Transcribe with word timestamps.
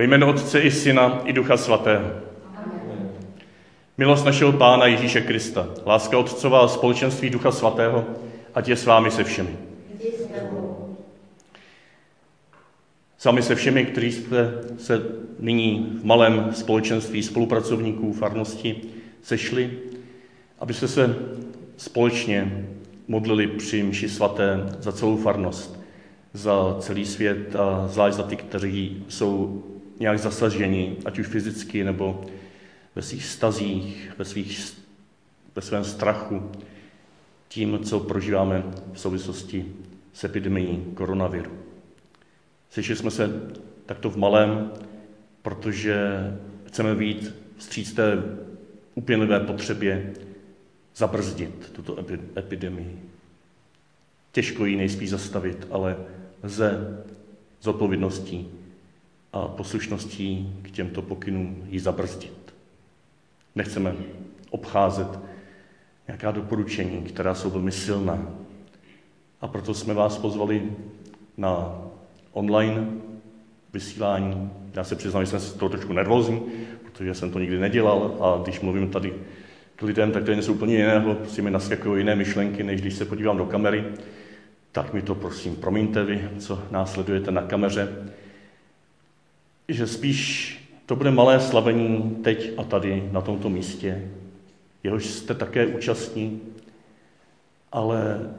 Ve 0.00 0.04
jménu 0.04 0.28
Otce 0.28 0.60
i 0.60 0.70
Syna 0.70 1.22
i 1.24 1.32
Ducha 1.32 1.56
Svatého. 1.56 2.10
Milost 3.98 4.26
našeho 4.26 4.52
Pána 4.52 4.86
Ježíše 4.86 5.20
Krista, 5.20 5.68
láska 5.86 6.18
Otcová 6.18 6.60
a 6.60 6.68
společenství 6.68 7.30
Ducha 7.30 7.52
Svatého, 7.52 8.04
ať 8.54 8.68
je 8.68 8.76
s 8.76 8.86
vámi 8.86 9.10
se 9.10 9.24
všemi. 9.24 9.56
S 13.18 13.24
vámi 13.24 13.42
se 13.42 13.54
všemi, 13.54 13.84
kteří 13.84 14.12
jste 14.12 14.52
se 14.78 15.02
nyní 15.38 15.98
v 16.00 16.04
malém 16.04 16.52
společenství 16.54 17.22
spolupracovníků 17.22 18.12
farnosti 18.12 18.82
sešli, 19.22 19.78
abyste 20.58 20.88
se 20.88 21.16
společně 21.76 22.66
modlili 23.08 23.46
při 23.46 23.82
mši 23.82 24.08
svaté 24.08 24.66
za 24.78 24.92
celou 24.92 25.16
farnost, 25.16 25.80
za 26.32 26.76
celý 26.78 27.06
svět 27.06 27.56
a 27.56 27.88
zvlášť 27.88 28.16
za 28.16 28.22
ty, 28.22 28.36
kteří 28.36 29.04
jsou 29.08 29.62
nějak 30.00 30.18
zasaženi, 30.18 30.96
ať 31.04 31.18
už 31.18 31.26
fyzicky 31.26 31.84
nebo 31.84 32.24
ve 32.94 33.02
svých 33.02 33.24
stazích, 33.24 34.12
ve, 34.18 34.24
svých, 34.24 34.78
ve 35.56 35.62
svém 35.62 35.84
strachu, 35.84 36.50
tím, 37.48 37.78
co 37.84 38.00
prožíváme 38.00 38.64
v 38.92 39.00
souvislosti 39.00 39.66
s 40.12 40.24
epidemií 40.24 40.84
koronaviru. 40.94 41.50
Sešli 42.70 42.96
jsme 42.96 43.10
se 43.10 43.30
takto 43.86 44.10
v 44.10 44.16
malém, 44.16 44.70
protože 45.42 46.08
chceme 46.66 46.94
být 46.94 47.34
vstříc 47.56 47.92
té 47.92 48.22
upěnlivé 48.94 49.40
potřebě 49.40 50.12
zabrzdit 50.96 51.72
tuto 51.72 51.98
epidemii. 52.38 53.02
Těžko 54.32 54.64
ji 54.64 54.76
nejspíš 54.76 55.10
zastavit, 55.10 55.66
ale 55.70 55.96
lze 56.42 57.02
z 57.60 57.66
odpovědností 57.66 58.59
a 59.32 59.48
poslušností 59.48 60.56
k 60.62 60.70
těmto 60.70 61.02
pokynům 61.02 61.64
ji 61.68 61.80
zabrzdit. 61.80 62.54
Nechceme 63.54 63.94
obcházet 64.50 65.18
nějaká 66.08 66.30
doporučení, 66.30 67.02
která 67.02 67.34
jsou 67.34 67.50
velmi 67.50 67.72
silná. 67.72 68.18
A 69.40 69.48
proto 69.48 69.74
jsme 69.74 69.94
vás 69.94 70.18
pozvali 70.18 70.72
na 71.36 71.78
online 72.32 72.86
vysílání. 73.72 74.50
Já 74.74 74.84
se 74.84 74.96
přiznám, 74.96 75.24
že 75.24 75.30
jsem 75.30 75.40
z 75.40 75.52
toho 75.52 75.68
trošku 75.68 75.92
nervózní, 75.92 76.42
protože 76.84 77.14
jsem 77.14 77.30
to 77.30 77.38
nikdy 77.38 77.58
nedělal 77.58 78.16
a 78.20 78.42
když 78.42 78.60
mluvím 78.60 78.90
tady 78.90 79.14
k 79.76 79.82
lidem, 79.82 80.12
tak 80.12 80.24
to 80.24 80.30
je 80.30 80.36
něco 80.36 80.52
úplně 80.52 80.76
jiného, 80.76 81.14
prostě 81.14 81.42
mi 81.42 81.50
naskakují 81.50 82.00
jiné 82.00 82.16
myšlenky, 82.16 82.62
než 82.62 82.80
když 82.80 82.94
se 82.94 83.04
podívám 83.04 83.36
do 83.36 83.46
kamery. 83.46 83.84
Tak 84.72 84.92
mi 84.92 85.02
to 85.02 85.14
prosím 85.14 85.56
promiňte 85.56 86.04
vy, 86.04 86.28
co 86.38 86.62
následujete 86.70 87.30
na 87.30 87.42
kameře 87.42 88.12
že 89.74 89.86
spíš 89.86 90.56
to 90.86 90.96
bude 90.96 91.10
malé 91.10 91.40
slavení 91.40 92.16
teď 92.22 92.52
a 92.56 92.64
tady, 92.64 93.08
na 93.12 93.20
tomto 93.20 93.48
místě, 93.48 94.10
jehož 94.84 95.06
jste 95.06 95.34
také 95.34 95.66
účastní, 95.66 96.40
ale 97.72 98.30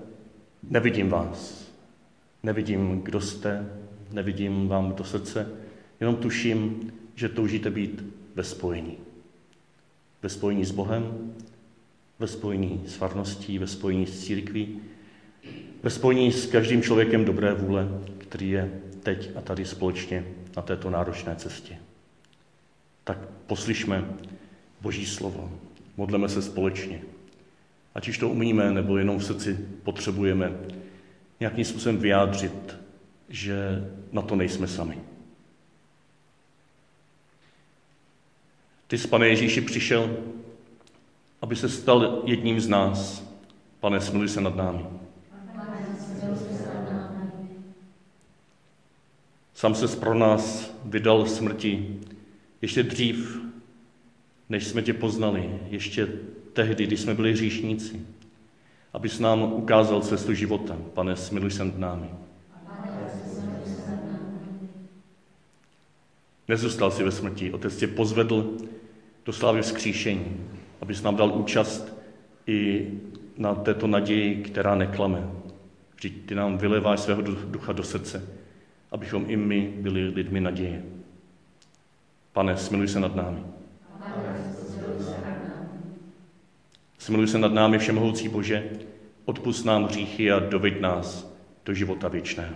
nevidím 0.64 1.10
vás. 1.10 1.72
Nevidím, 2.44 3.02
kdo 3.02 3.22
jste, 3.22 3.70
nevidím 4.12 4.68
vám 4.68 4.94
do 4.94 5.04
srdce, 5.04 5.50
jenom 6.00 6.16
tuším, 6.16 6.92
že 7.16 7.30
toužíte 7.30 7.70
být 7.70 8.04
ve 8.36 8.44
spojení. 8.44 8.98
Ve 10.22 10.30
spojení 10.30 10.66
s 10.66 10.72
Bohem, 10.72 11.34
ve 12.20 12.28
spojení 12.28 12.84
s 12.88 12.96
farností, 12.96 13.60
ve 13.60 13.68
spojení 13.68 14.08
s 14.08 14.26
církví, 14.26 14.80
ve 15.84 15.90
spojení 15.90 16.32
s 16.32 16.46
každým 16.46 16.82
člověkem 16.82 17.26
dobré 17.26 17.54
vůle, 17.54 17.88
který 18.18 18.50
je 18.50 18.82
teď 19.04 19.30
a 19.36 19.42
tady 19.42 19.66
společně 19.66 20.26
na 20.56 20.62
této 20.62 20.90
náročné 20.90 21.36
cestě. 21.36 21.78
Tak 23.04 23.18
poslyšme 23.48 24.06
Boží 24.82 25.06
slovo, 25.06 25.52
modleme 25.98 26.30
se 26.30 26.42
společně. 26.42 27.02
Ať 27.96 28.08
už 28.08 28.18
to 28.18 28.30
umíme, 28.30 28.72
nebo 28.72 28.98
jenom 28.98 29.18
v 29.18 29.26
srdci 29.26 29.68
potřebujeme 29.84 30.52
nějakým 31.40 31.66
způsobem 31.66 31.98
vyjádřit, 31.98 32.78
že 33.30 33.90
na 34.12 34.22
to 34.22 34.36
nejsme 34.36 34.68
sami. 34.68 34.98
Ty 38.88 38.98
jsi, 38.98 39.08
pane 39.08 39.28
Ježíši, 39.28 39.62
přišel, 39.62 40.18
aby 41.42 41.56
se 41.56 41.70
stal 41.70 42.22
jedním 42.26 42.60
z 42.60 42.68
nás. 42.68 43.24
Pane, 43.80 44.02
smiluj 44.02 44.30
se 44.30 44.42
nad 44.42 44.56
námi. 44.56 44.86
Sám 49.62 49.76
se 49.76 49.88
pro 49.98 50.14
nás 50.14 50.74
vydal 50.86 51.26
smrti 51.26 52.00
ještě 52.62 52.84
dřív, 52.84 53.42
než 54.50 54.68
jsme 54.68 54.82
tě 54.82 54.94
poznali, 54.94 55.60
ještě 55.70 56.08
tehdy, 56.54 56.88
když 56.88 57.00
jsme 57.00 57.14
byli 57.14 57.34
hříšníci, 57.34 58.02
abys 58.94 59.20
nám 59.20 59.54
ukázal 59.54 60.02
cestu 60.02 60.34
života. 60.34 60.78
Pane, 60.94 61.16
smiluj 61.16 61.52
se 61.52 61.66
nad 61.66 61.78
námi. 61.78 62.08
Nezůstal 66.48 66.92
si 66.92 67.04
ve 67.04 67.12
smrti. 67.12 67.52
Otec 67.52 67.78
tě 67.78 67.88
pozvedl 67.88 68.58
do 69.26 69.34
slávy 69.34 69.62
vzkříšení, 69.62 70.38
abys 70.82 71.02
nám 71.02 71.16
dal 71.16 71.32
účast 71.32 71.94
i 72.48 72.90
na 73.38 73.56
této 73.56 73.88
naději, 73.88 74.36
která 74.36 74.76
neklame. 74.76 75.30
Vždyť 75.96 76.26
ty 76.26 76.36
nám 76.36 76.58
vyleváš 76.58 77.00
svého 77.00 77.22
ducha 77.22 77.74
do 77.74 77.84
srdce 77.84 78.41
abychom 78.92 79.26
i 79.28 79.38
my 79.38 79.74
byli 79.78 80.08
lidmi 80.08 80.42
naděje. 80.42 80.84
Pane, 82.34 82.58
smiluj 82.58 82.88
se 82.88 83.00
nad 83.00 83.16
námi. 83.16 83.44
Smiluj 86.98 87.28
se 87.28 87.38
nad 87.38 87.54
námi, 87.54 87.80
Všemohoucí 87.80 88.30
Bože, 88.30 88.70
odpust 89.26 89.66
nám 89.66 89.84
hříchy 89.84 90.32
a 90.32 90.40
doveď 90.40 90.80
nás 90.80 91.34
do 91.66 91.74
života 91.74 92.08
věčného. 92.08 92.56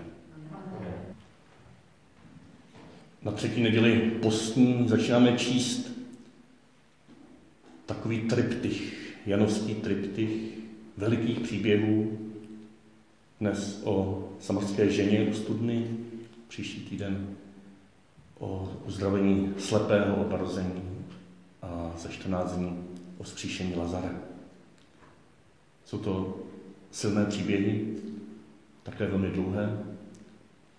Na 3.23 3.31
třetí 3.31 3.63
neděli 3.63 4.11
postní 4.21 4.87
začínáme 4.87 5.37
číst 5.37 5.91
takový 7.85 8.21
triptych, 8.21 9.11
janovský 9.25 9.75
triptych 9.75 10.29
velikých 10.97 11.39
příběhů, 11.39 12.17
dnes 13.39 13.81
o 13.83 14.23
samarské 14.39 14.89
ženě 14.89 15.21
u 15.21 15.33
studny, 15.33 15.87
příští 16.47 16.81
týden 16.81 17.35
o 18.39 18.71
uzdravení 18.85 19.53
slepého 19.57 20.15
od 20.15 20.31
narození 20.31 20.83
a 21.61 21.93
za 21.97 22.09
14 22.09 22.51
dní 22.51 22.83
o 23.17 23.23
zkříšení 23.23 23.75
Lazara. 23.75 24.11
Jsou 25.85 25.97
to 25.97 26.37
silné 26.91 27.25
příběhy, 27.25 27.95
také 28.83 29.07
velmi 29.07 29.29
dlouhé, 29.29 29.79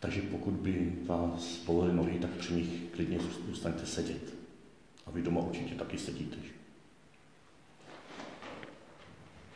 takže 0.00 0.22
pokud 0.22 0.53
by 0.55 0.93
vás 1.06 1.65
bolely 1.66 1.94
nohy, 1.94 2.19
tak 2.19 2.31
při 2.31 2.53
nich 2.55 2.69
klidně 2.94 3.19
zůstaňte 3.49 3.87
sedět. 3.87 4.34
A 5.06 5.10
vy 5.10 5.22
doma 5.22 5.41
určitě 5.41 5.75
taky 5.75 5.99
sedíte. 5.99 6.37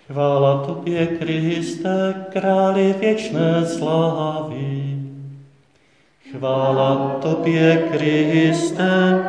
Chvála 0.06 0.66
Tobě, 0.66 1.06
Kriste, 1.06 2.26
králi 2.32 2.94
věčné 3.00 3.66
slávy. 3.66 4.99
Chvála 6.30 7.18
Tobě, 7.22 7.88
Kriste, 7.92 9.22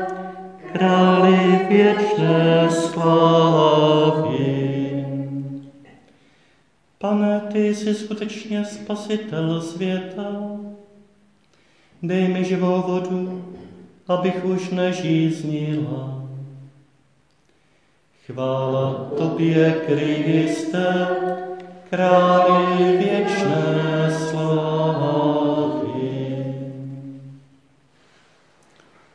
králi 0.74 1.60
věčné 1.70 2.70
slávy. 2.70 4.38
Pane, 6.98 7.40
Ty 7.40 7.76
jsi 7.76 7.94
skutečně 7.94 8.66
spasitel 8.66 9.62
světa. 9.62 10.42
Dej 12.04 12.28
mi 12.28 12.44
živou 12.44 12.82
vodu, 12.88 13.46
abych 14.08 14.46
už 14.46 14.70
nežíznila. 14.70 16.24
Chvála 18.26 19.12
Tobě, 19.18 19.82
Kriste, 19.86 21.08
králi 21.90 22.98
věčné 22.98 24.12
slávy. 24.30 25.41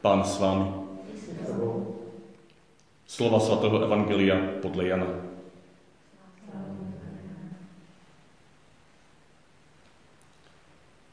Pán 0.07 0.23
s 0.25 0.39
vámi. 0.39 0.71
Slova 3.07 3.41
svatého 3.43 3.83
Evangelia 3.83 4.39
podle 4.63 4.87
Jana. 4.87 5.07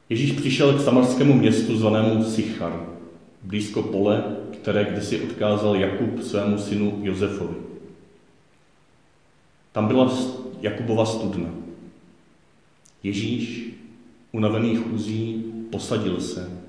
Ježíš 0.09 0.31
přišel 0.31 0.77
k 0.77 0.81
samarskému 0.81 1.33
městu 1.33 1.77
zvanému 1.77 2.23
Sichar, 2.23 2.85
blízko 3.41 3.83
pole, 3.83 4.37
které 4.61 4.85
kdysi 4.85 5.21
odkázal 5.21 5.75
Jakub 5.75 6.23
svému 6.23 6.57
synu 6.57 6.99
Josefovi. 7.01 7.55
Tam 9.71 9.87
byla 9.87 10.13
Jakubova 10.61 11.05
studna. 11.05 11.49
Ježíš, 13.03 13.73
unavený 14.31 14.75
chůzí, 14.75 15.53
posadil 15.71 16.21
se, 16.21 16.61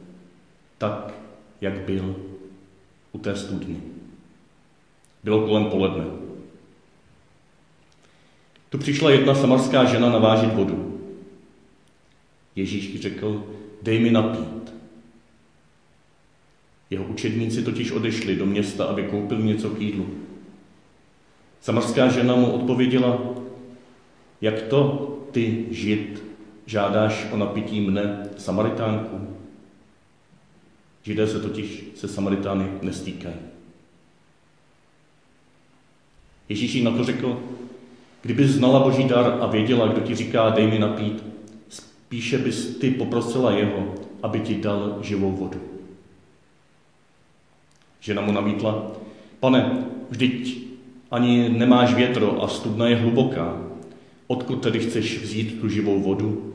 tak, 0.78 1.23
jak 1.60 1.78
byl 1.78 2.16
u 3.12 3.18
té 3.18 3.36
studny. 3.36 3.76
Bylo 5.24 5.46
kolem 5.46 5.64
poledne. 5.64 6.04
Tu 8.70 8.78
přišla 8.78 9.10
jedna 9.10 9.34
samarská 9.34 9.84
žena 9.84 10.10
navážit 10.10 10.54
vodu. 10.54 11.00
Ježíš 12.56 13.00
řekl, 13.00 13.44
dej 13.82 13.98
mi 13.98 14.10
napít. 14.10 14.74
Jeho 16.90 17.04
učedníci 17.04 17.62
totiž 17.62 17.92
odešli 17.92 18.36
do 18.36 18.46
města, 18.46 18.84
aby 18.84 19.02
koupil 19.02 19.38
něco 19.38 19.70
k 19.70 19.80
jídlu. 19.80 20.06
Samarská 21.60 22.08
žena 22.08 22.36
mu 22.36 22.52
odpověděla, 22.52 23.20
jak 24.40 24.62
to 24.62 25.10
ty, 25.32 25.66
žid, 25.70 26.22
žádáš 26.66 27.26
o 27.32 27.36
napití 27.36 27.80
mne, 27.80 28.28
Samaritánku? 28.36 29.33
Židé 31.04 31.26
se 31.26 31.40
totiž 31.40 31.84
se 31.94 32.08
Samaritány 32.08 32.66
nestýkají. 32.82 33.34
Ježíš 36.48 36.74
jí 36.74 36.84
na 36.84 36.90
to 36.90 37.04
řekl, 37.04 37.40
kdyby 38.22 38.48
znala 38.48 38.80
boží 38.80 39.04
dar 39.04 39.38
a 39.40 39.46
věděla, 39.46 39.86
kdo 39.86 40.00
ti 40.00 40.14
říká, 40.14 40.50
dej 40.50 40.66
mi 40.66 40.78
napít, 40.78 41.24
spíše 41.68 42.38
bys 42.38 42.76
ty 42.76 42.90
poprosila 42.90 43.52
jeho, 43.52 43.94
aby 44.22 44.40
ti 44.40 44.54
dal 44.54 44.98
živou 45.02 45.32
vodu. 45.32 45.60
Žena 48.00 48.22
mu 48.22 48.32
namítla, 48.32 48.92
pane, 49.40 49.84
vždyť 50.10 50.58
ani 51.10 51.48
nemáš 51.48 51.94
větro 51.94 52.42
a 52.42 52.48
studna 52.48 52.88
je 52.88 52.96
hluboká. 52.96 53.62
Odkud 54.26 54.62
tedy 54.62 54.78
chceš 54.78 55.22
vzít 55.22 55.60
tu 55.60 55.68
živou 55.68 56.00
vodu? 56.00 56.54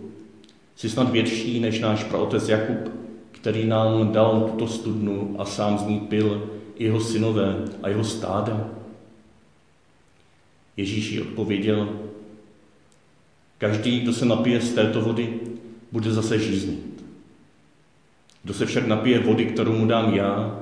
Jsi 0.76 0.90
snad 0.90 1.12
větší 1.12 1.60
než 1.60 1.80
náš 1.80 2.04
praotec 2.04 2.50
Jakub, 2.50 2.92
který 3.42 3.68
nám 3.68 4.12
dal 4.12 4.42
tuto 4.42 4.68
studnu 4.68 5.36
a 5.40 5.46
sám 5.46 5.78
z 5.78 5.84
ní 5.84 6.00
pil, 6.00 6.50
jeho 6.76 7.00
synové 7.00 7.66
a 7.84 7.90
jeho 7.90 8.04
stáda? 8.04 8.70
Ježíš 10.78 11.12
jí 11.12 11.22
odpověděl, 11.22 11.90
každý, 13.58 14.00
kdo 14.00 14.14
se 14.14 14.26
napije 14.26 14.62
z 14.62 14.74
této 14.74 15.02
vody, 15.02 15.40
bude 15.92 16.12
zase 16.12 16.40
žíznit. 16.40 17.04
Kdo 18.44 18.54
se 18.54 18.66
však 18.66 18.88
napije 18.88 19.20
vody, 19.20 19.46
kterou 19.46 19.74
mu 19.74 19.88
dám 19.88 20.14
já, 20.14 20.60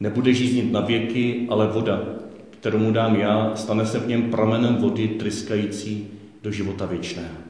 nebude 0.00 0.32
žíznit 0.32 0.72
na 0.72 0.80
věky, 0.80 1.46
ale 1.50 1.66
voda, 1.66 2.02
kterou 2.50 2.78
mu 2.78 2.92
dám 2.92 3.16
já, 3.16 3.56
stane 3.56 3.86
se 3.86 3.98
v 3.98 4.08
něm 4.08 4.30
pramenem 4.30 4.76
vody 4.76 5.08
tryskající 5.08 6.06
do 6.42 6.50
života 6.50 6.86
věčného. 6.86 7.43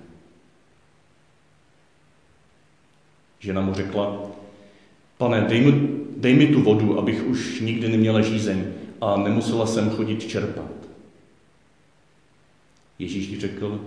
Žena 3.45 3.61
mu 3.61 3.75
řekla, 3.75 4.23
pane, 5.19 5.41
dej 5.41 5.61
mi, 5.61 5.89
dej 6.17 6.35
mi 6.35 6.47
tu 6.47 6.63
vodu, 6.63 6.99
abych 6.99 7.27
už 7.27 7.61
nikdy 7.61 7.89
neměla 7.89 8.21
žízeň 8.21 8.65
a 9.01 9.17
nemusela 9.17 9.67
jsem 9.67 9.91
chodit 9.91 10.29
čerpat. 10.29 10.73
Ježíš 12.99 13.27
ti 13.27 13.41
řekl, 13.41 13.81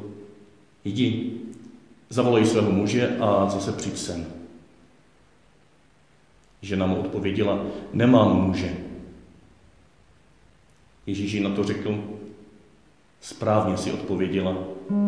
jdi, 0.85 1.31
zavolej 2.09 2.45
svého 2.45 2.71
muže 2.71 3.17
a 3.19 3.49
zase 3.49 3.71
přijď 3.71 3.97
sem. 3.97 4.25
Žena 6.61 6.85
mu 6.85 6.95
odpověděla, 6.95 7.65
nemám 7.93 8.45
muže. 8.45 8.77
Ježíš 11.05 11.33
jí 11.33 11.39
na 11.39 11.49
to 11.49 11.63
řekl, 11.63 12.03
správně 13.21 13.77
si 13.77 13.91
odpověděla, 13.91 14.57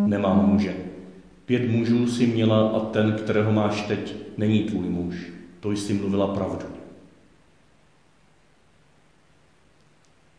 nemám 0.06 0.46
muže. 0.46 0.89
Pět 1.50 1.70
mužů 1.70 2.08
si 2.08 2.28
měla 2.28 2.70
a 2.70 2.80
ten, 2.80 3.14
kterého 3.14 3.52
máš 3.52 3.82
teď, 3.82 4.16
není 4.38 4.64
tvůj 4.64 4.90
muž. 4.90 5.16
To 5.60 5.72
jsi 5.72 5.94
mluvila 5.94 6.28
pravdu. 6.28 6.66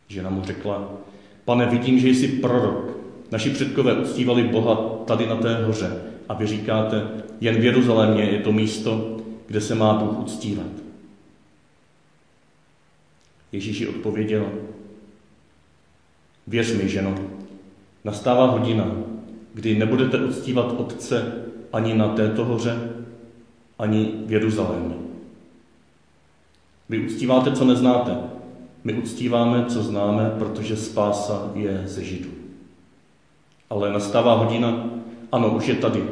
Žena 0.09 0.31
mu 0.31 0.45
řekla, 0.45 0.93
pane, 1.45 1.67
vidím, 1.67 1.99
že 1.99 2.09
jsi 2.09 2.29
prorok. 2.29 2.97
Naši 3.31 3.51
předkové 3.51 3.95
uctívali 3.95 4.43
Boha 4.43 4.77
tady 5.07 5.27
na 5.27 5.37
té 5.37 5.65
hoře 5.65 6.03
a 6.29 6.35
vy 6.35 6.47
říkáte, 6.47 7.09
jen 7.41 7.61
v 7.61 7.65
Jeruzalémě 7.65 8.23
je 8.23 8.39
to 8.39 8.53
místo, 8.53 9.17
kde 9.47 9.61
se 9.61 9.75
má 9.75 9.95
Bůh 9.95 10.19
uctívat. 10.19 10.73
Ježíši 13.53 13.89
odpověděl, 13.89 14.53
věř 16.47 16.73
mi, 16.73 16.89
ženo, 16.89 17.15
nastává 18.05 18.47
hodina, 18.47 19.10
kdy 19.61 19.79
nebudete 19.79 20.25
uctívat 20.25 20.75
Otce 20.79 21.45
ani 21.73 21.95
na 21.95 22.09
této 22.09 22.45
hoře, 22.45 22.93
ani 23.79 24.12
v 24.27 24.33
Jeruzalémě. 24.33 24.95
Vy 26.89 27.07
uctíváte, 27.07 27.53
co 27.53 27.65
neznáte. 27.65 28.17
My 28.85 28.95
uctíváme, 28.95 29.65
co 29.69 29.83
známe, 29.83 30.33
protože 30.39 30.77
spása 30.77 31.51
je 31.55 31.83
ze 31.87 32.05
Židů. 32.05 32.31
Ale 33.71 33.93
nastává 33.93 34.35
hodina, 34.35 34.91
ano, 35.33 35.57
už 35.57 35.67
je 35.67 35.75
tady, 35.75 36.05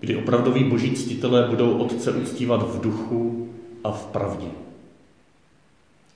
kdy 0.00 0.16
opravdoví 0.16 0.64
boží 0.64 0.90
ctitelé 0.90 1.46
budou 1.48 1.78
Otce 1.78 2.12
uctívat 2.12 2.62
v 2.62 2.80
duchu 2.80 3.48
a 3.84 3.90
v 3.90 4.06
pravdě. 4.06 4.48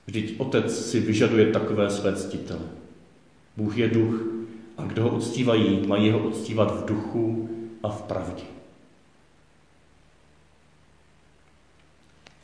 Vždyť 0.07 0.39
Otec 0.39 0.85
si 0.85 0.99
vyžaduje 0.99 1.51
takové 1.51 1.89
své 1.89 2.15
ctitele. 2.15 2.65
Bůh 3.57 3.77
je 3.77 3.87
duch 3.87 4.34
kdo 4.87 5.03
ho 5.03 5.09
uctívají, 5.09 5.87
mají 5.87 6.11
ho 6.11 6.19
uctívat 6.19 6.81
v 6.81 6.85
duchu 6.85 7.49
a 7.83 7.89
v 7.89 8.01
pravdě. 8.01 8.43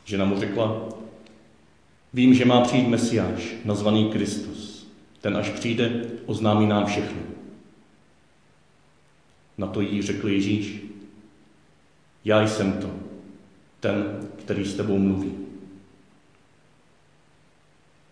Žena 0.04 0.24
mu 0.24 0.40
řekla, 0.40 0.88
vím, 2.12 2.34
že 2.34 2.44
má 2.44 2.60
přijít 2.60 2.88
Mesiáš, 2.88 3.54
nazvaný 3.64 4.10
Kristus. 4.10 4.88
Ten, 5.20 5.36
až 5.36 5.50
přijde, 5.50 6.04
oznámí 6.26 6.66
nám 6.66 6.86
všechno. 6.86 7.22
Na 9.58 9.66
to 9.66 9.80
jí 9.80 10.02
řekl 10.02 10.28
Ježíš, 10.28 10.82
já 12.24 12.46
jsem 12.46 12.72
to, 12.72 12.90
ten, 13.80 14.28
který 14.36 14.64
s 14.64 14.74
tebou 14.74 14.98
mluví. 14.98 15.32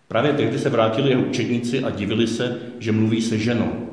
Právě 0.09 0.32
tehdy 0.32 0.59
se 0.59 0.69
vrátili 0.69 1.11
jeho 1.11 1.23
učedníci 1.23 1.85
a 1.85 1.91
divili 1.91 2.27
se, 2.27 2.61
že 2.79 2.93
mluví 2.93 3.23
se 3.23 3.38
ženou. 3.38 3.90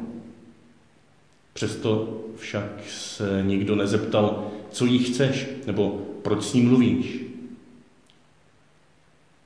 Přesto 1.57 2.21
však 2.35 2.71
se 2.89 3.43
nikdo 3.43 3.75
nezeptal, 3.75 4.51
co 4.71 4.85
jí 4.85 4.99
chceš, 4.99 5.47
nebo 5.65 5.89
proč 6.21 6.43
s 6.43 6.53
ní 6.53 6.61
mluvíš. 6.61 7.21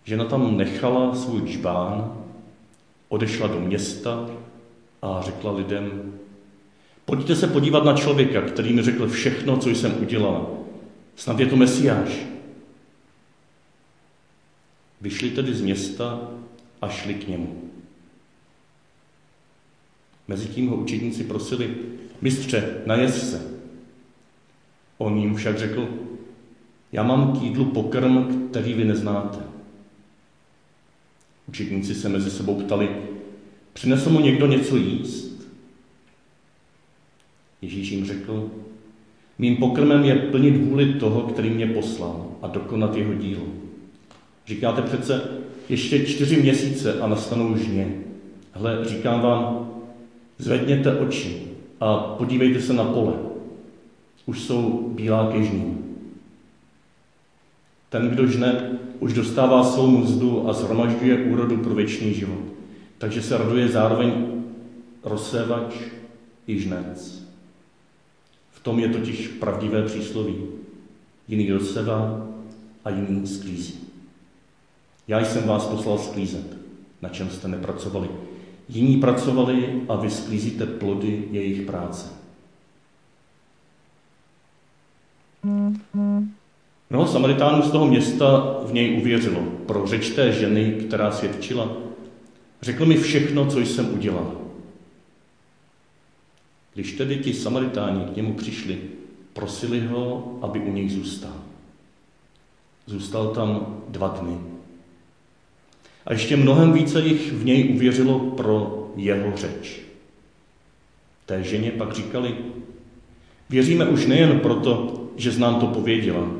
Žena 0.04 0.26
tam 0.26 0.58
nechala 0.58 1.16
svůj 1.16 1.50
čbán, 1.50 2.24
odešla 3.10 3.48
do 3.48 3.60
města 3.60 4.30
a 5.02 5.22
řekla 5.22 5.52
lidem, 5.52 6.14
pojďte 7.06 7.36
se 7.36 7.48
podívat 7.48 7.84
na 7.84 7.94
člověka, 7.94 8.42
který 8.42 8.74
mi 8.74 8.84
řekl 8.84 9.08
všechno, 9.08 9.58
co 9.58 9.70
jsem 9.70 10.02
udělala. 10.02 10.50
Snad 11.16 11.40
je 11.40 11.46
to 11.46 11.56
Mesiáš. 11.56 12.10
Vyšli 15.02 15.30
tedy 15.30 15.54
z 15.54 15.62
města 15.62 16.32
a 16.82 16.90
šli 16.90 17.14
k 17.14 17.28
němu. 17.28 17.72
Mezitím 20.28 20.68
ho 20.68 20.76
učedníci 20.76 21.24
prosili, 21.24 21.76
mistře, 22.22 22.82
najez 22.86 23.32
se. 23.32 23.52
On 24.98 25.18
jim 25.18 25.36
však 25.36 25.58
řekl, 25.58 25.90
já 26.92 27.04
mám 27.04 27.40
k 27.40 27.42
jídlu 27.42 27.66
pokrm, 27.66 28.48
který 28.50 28.74
vy 28.74 28.86
neznáte. 28.86 29.40
Učedníci 31.48 31.96
se 31.96 32.10
mezi 32.10 32.32
sebou 32.32 32.56
ptali, 32.56 32.90
přinesl 33.74 34.10
mu 34.10 34.20
někdo 34.20 34.48
něco 34.48 34.78
jíst? 34.78 35.48
Ježíš 37.62 37.92
jim 37.92 38.06
řekl, 38.06 38.52
mým 39.38 39.58
pokrmem 39.58 40.04
je 40.04 40.16
plnit 40.16 40.58
vůli 40.58 40.94
toho, 40.94 41.22
který 41.22 41.50
mě 41.50 41.68
poslal 41.68 42.28
a 42.42 42.48
dokonat 42.48 42.96
jeho 42.96 43.14
dílo. 43.14 43.44
Říkáte 44.48 44.82
přece, 44.82 45.22
ještě 45.70 46.06
čtyři 46.06 46.42
měsíce 46.42 47.00
a 47.00 47.08
nastanou 47.08 47.58
žně. 47.58 47.94
Hle, 48.52 48.86
říkám 48.86 49.22
vám, 49.22 49.72
zvedněte 50.38 51.00
oči 51.00 51.51
a 51.82 51.98
podívejte 51.98 52.62
se 52.62 52.74
na 52.74 52.84
pole. 52.84 53.14
Už 54.26 54.42
jsou 54.42 54.90
bílá 54.96 55.32
kežní. 55.32 55.78
Ten, 57.90 58.10
kdo 58.10 58.28
žne, 58.28 58.80
už 59.00 59.14
dostává 59.14 59.64
svou 59.64 59.88
mzdu 59.88 60.50
a 60.50 60.54
zhromažďuje 60.54 61.26
úrodu 61.26 61.58
pro 61.58 61.76
věčný 61.76 62.14
život. 62.14 62.44
Takže 62.98 63.22
se 63.22 63.38
raduje 63.38 63.68
zároveň 63.68 64.14
rozsévač 65.04 65.74
i 66.48 66.60
žnec. 66.60 67.28
V 68.52 68.60
tom 68.60 68.80
je 68.80 68.90
totiž 68.90 69.28
pravdivé 69.28 69.84
přísloví. 69.84 70.36
Jiný 71.28 71.52
rozsevá 71.52 72.28
a 72.86 72.90
jiný 72.90 73.28
sklízí. 73.28 73.80
Já 75.08 75.26
jsem 75.26 75.44
vás 75.44 75.66
poslal 75.66 75.98
sklízet, 75.98 76.58
na 77.02 77.10
čem 77.10 77.30
jste 77.30 77.48
nepracovali. 77.48 78.10
Jiní 78.70 78.98
pracovali 78.98 79.82
a 79.90 79.96
vy 79.96 80.10
sklízíte 80.10 80.66
plody 80.66 81.28
jejich 81.32 81.62
práce. 81.62 82.10
Mnoho 86.90 87.08
Samaritánů 87.08 87.64
z 87.64 87.72
toho 87.72 87.88
města 87.88 88.58
v 88.66 88.74
něj 88.74 88.98
uvěřilo. 89.02 89.42
Pro 89.42 89.88
řeč 89.88 90.10
té 90.10 90.32
ženy, 90.32 90.72
která 90.72 91.12
svědčila, 91.12 91.72
řekl 92.62 92.86
mi 92.86 92.98
všechno, 92.98 93.46
co 93.46 93.60
jsem 93.60 93.94
udělal. 93.94 94.38
Když 96.74 96.92
tedy 96.92 97.18
ti 97.18 97.34
Samaritáni 97.34 98.06
k 98.06 98.16
němu 98.16 98.34
přišli, 98.34 98.82
prosili 99.34 99.80
ho, 99.80 100.38
aby 100.42 100.60
u 100.60 100.74
nich 100.74 100.92
zůstal. 100.92 101.34
Zůstal 102.86 103.28
tam 103.28 103.84
dva 103.90 104.08
dny. 104.08 104.51
A 106.06 106.14
ještě 106.14 106.38
mnohem 106.38 106.74
více 106.74 107.02
jich 107.02 107.32
v 107.32 107.46
něj 107.46 107.76
uvěřilo 107.76 108.20
pro 108.20 108.88
jeho 108.96 109.38
řeč. 109.38 109.82
Té 111.26 111.44
ženě 111.44 111.72
pak 111.72 111.94
říkali, 111.94 112.36
věříme 113.50 113.86
už 113.86 114.06
nejen 114.06 114.40
proto, 114.40 115.02
že 115.16 115.32
znám 115.32 115.60
to 115.60 115.68
pověděla. 115.68 116.32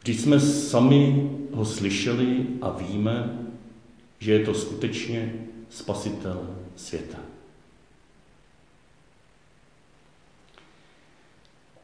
Vždyť 0.00 0.20
jsme 0.20 0.40
sami 0.40 1.30
ho 1.52 1.64
slyšeli 1.64 2.46
a 2.62 2.70
víme, 2.70 3.38
že 4.18 4.32
je 4.32 4.44
to 4.44 4.54
skutečně 4.54 5.34
spasitel 5.70 6.56
světa. 6.76 7.18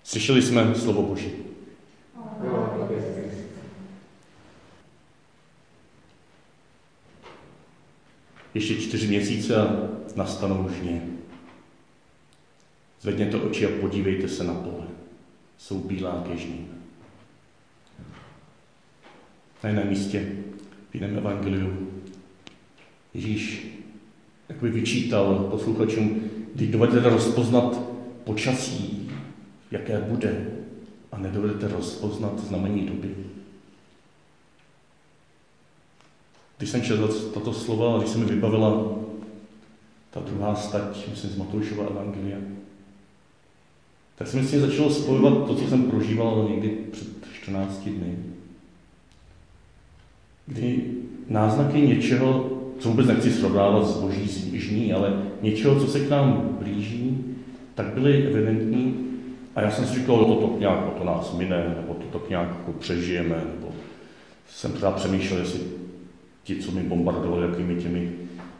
Slyšeli 0.04 0.42
jsme 0.42 0.74
slovo 0.74 1.02
Boží. 1.02 1.32
Ještě 8.54 8.76
čtyři 8.76 9.06
měsíce 9.06 9.56
a 9.56 9.88
nastanou 10.16 10.68
žně. 10.80 11.02
Zvedněte 13.00 13.36
oči 13.36 13.66
a 13.66 13.80
podívejte 13.80 14.28
se 14.28 14.44
na 14.44 14.54
pole. 14.54 14.86
Jsou 15.58 15.78
bílá 15.78 16.24
ke 16.28 16.36
žním. 16.36 16.68
Na 19.62 19.70
jiném 19.70 19.88
místě, 19.88 20.32
v 20.90 20.94
jiném 20.94 21.18
evangeliu, 21.18 21.94
Ježíš 23.14 23.66
jakoby 24.48 24.70
vyčítal 24.70 25.48
posluchačům, 25.50 26.30
když 26.54 26.68
dovedete 26.68 27.08
rozpoznat 27.08 27.80
počasí, 28.24 29.10
jaké 29.70 30.00
bude, 30.00 30.46
a 31.12 31.18
nedovedete 31.18 31.68
rozpoznat 31.68 32.38
znamení 32.38 32.86
doby. 32.86 33.14
Když 36.58 36.70
jsem 36.70 36.82
četl 36.82 37.08
tato 37.34 37.52
slova, 37.52 37.98
když 37.98 38.10
se 38.10 38.18
mi 38.18 38.24
vybavila 38.24 38.84
ta 40.10 40.20
druhá 40.20 40.54
stať, 40.54 41.08
myslím 41.10 41.30
z 41.30 41.36
Matoušova 41.36 41.86
Evangelia, 41.90 42.38
tak 44.16 44.28
jsem 44.28 44.46
si 44.46 44.60
začal 44.60 44.90
spojovat 44.90 45.46
to, 45.46 45.54
co 45.54 45.68
jsem 45.68 45.82
prožíval 45.82 46.46
někdy 46.50 46.68
před 46.92 47.08
14 47.32 47.84
dny. 47.84 48.16
Kdy 50.46 50.84
náznaky 51.28 51.80
něčeho, 51.80 52.50
co 52.78 52.88
vůbec 52.88 53.06
nechci 53.06 53.32
srovnávat 53.32 53.86
s 53.86 54.00
boží 54.00 54.58
žní, 54.58 54.92
ale 54.92 55.22
něčeho, 55.42 55.80
co 55.80 55.86
se 55.86 56.00
k 56.00 56.10
nám 56.10 56.56
blíží, 56.60 57.24
tak 57.74 57.86
byly 57.86 58.26
evidentní. 58.26 58.96
A 59.56 59.60
já 59.60 59.70
jsem 59.70 59.86
si 59.86 59.94
říkal, 59.94 60.18
že 60.18 60.24
to 60.24 60.56
nějak 60.58 60.94
to 60.98 61.04
nás 61.04 61.32
mine, 61.32 61.74
nebo 61.76 61.94
to 61.94 62.18
tak 62.18 62.30
nějak 62.30 62.48
jako 62.48 62.72
přežijeme, 62.72 63.36
nebo 63.54 63.72
jsem 64.50 64.72
teda 64.72 64.90
přemýšlel, 64.90 65.40
jestli 65.40 65.60
ti, 66.44 66.56
co 66.56 66.72
mi 66.72 66.82
bombardovali 66.82 67.48
jakými 67.48 67.82
těmi 67.82 68.12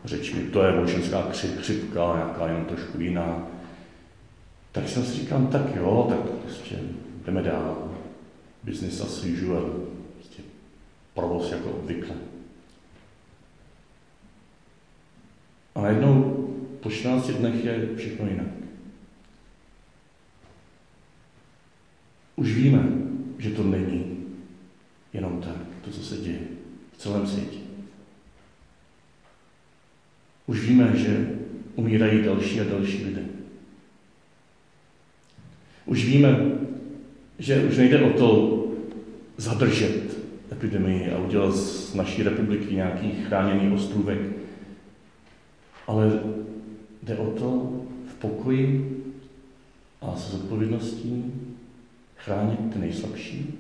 řečmi, 0.05 0.43
to 0.43 0.63
je 0.63 0.81
boženská 0.81 1.23
křip, 1.23 1.61
křipka, 1.61 2.15
nějaká 2.17 2.47
jen 2.47 2.65
trošku 2.65 3.01
jiná. 3.01 3.47
Tak 4.73 4.89
jsem 4.89 5.05
si 5.05 5.13
říkal, 5.13 5.47
tak 5.53 5.77
jo, 5.77 6.07
tak 6.09 6.21
prostě 6.21 6.79
jdeme 7.27 7.43
dál. 7.43 7.91
Business 8.65 9.01
as 9.01 9.25
usual. 9.25 9.75
Prostě 10.15 10.43
provoz 11.15 11.53
jako 11.53 11.71
obvykle. 11.71 12.17
A 15.75 15.81
najednou 15.81 16.45
po 16.81 16.91
14 16.91 17.31
dnech 17.31 17.65
je 17.65 17.97
všechno 17.97 18.29
jinak. 18.29 18.47
Už 22.37 22.55
víme, 22.55 22.89
že 23.39 23.51
to 23.51 23.63
není 23.63 24.25
jenom 25.13 25.41
tak, 25.41 25.57
to, 25.85 25.91
co 25.91 26.03
se 26.03 26.17
děje 26.17 26.41
v 26.93 26.97
celém 26.97 27.27
světě. 27.27 27.64
Už 30.47 30.61
víme, 30.61 30.97
že 30.97 31.31
umírají 31.75 32.23
další 32.23 32.61
a 32.61 32.65
další 32.65 33.05
lidé. 33.05 33.23
Už 35.87 36.05
víme, 36.05 36.39
že 37.39 37.65
už 37.65 37.77
nejde 37.77 38.03
o 38.03 38.19
to 38.19 38.61
zadržet 39.37 40.19
epidemii 40.53 41.11
a 41.11 41.19
udělat 41.19 41.57
z 41.57 41.95
naší 41.95 42.23
republiky 42.23 42.75
nějaký 42.75 43.11
chráněný 43.11 43.75
ostrůvek, 43.75 44.19
ale 45.87 46.21
jde 47.03 47.19
o 47.19 47.31
to 47.31 47.81
v 48.09 48.15
pokoji 48.15 48.97
a 50.01 50.17
s 50.17 50.31
zodpovědností 50.31 51.33
chránit 52.17 52.73
ty 52.73 52.79
nejslabší, 52.79 53.55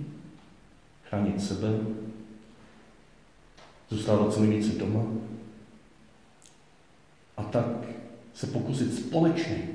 chránit 1.05 1.43
sebe, 1.43 1.69
zůstávat 3.91 4.35
co 4.35 4.41
nejvíce 4.41 4.79
doma 4.79 5.05
a 7.37 7.43
tak 7.43 7.67
se 8.35 8.47
pokusit 8.47 8.95
společně 8.95 9.69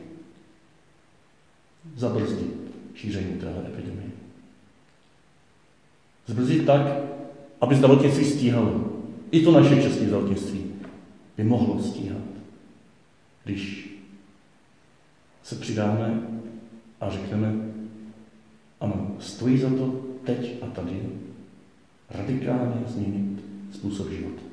zabrzdit 1.96 2.56
šíření 2.96 3.34
téhle 3.34 3.66
epidemie. 3.68 4.10
Zbrzdit 6.28 6.66
tak, 6.66 6.82
aby 7.62 7.76
zdravotnictví 7.76 8.26
stíhalo. 8.26 8.94
I 9.32 9.44
to 9.44 9.52
naše 9.52 9.82
české 9.82 10.06
zdravotnictví 10.06 10.66
by 11.38 11.44
mohlo 11.44 11.84
stíhat, 11.84 12.22
když 13.44 13.90
se 15.44 15.56
přidáme 15.56 16.22
a 17.02 17.10
řekneme, 17.10 17.54
ano, 18.80 19.16
stojí 19.20 19.58
za 19.58 19.70
to 19.70 20.06
teď 20.24 20.64
a 20.64 20.66
tady 20.66 21.10
radikálně 22.10 22.82
změnit 22.88 23.44
způsob 23.72 24.10
života. 24.10 24.49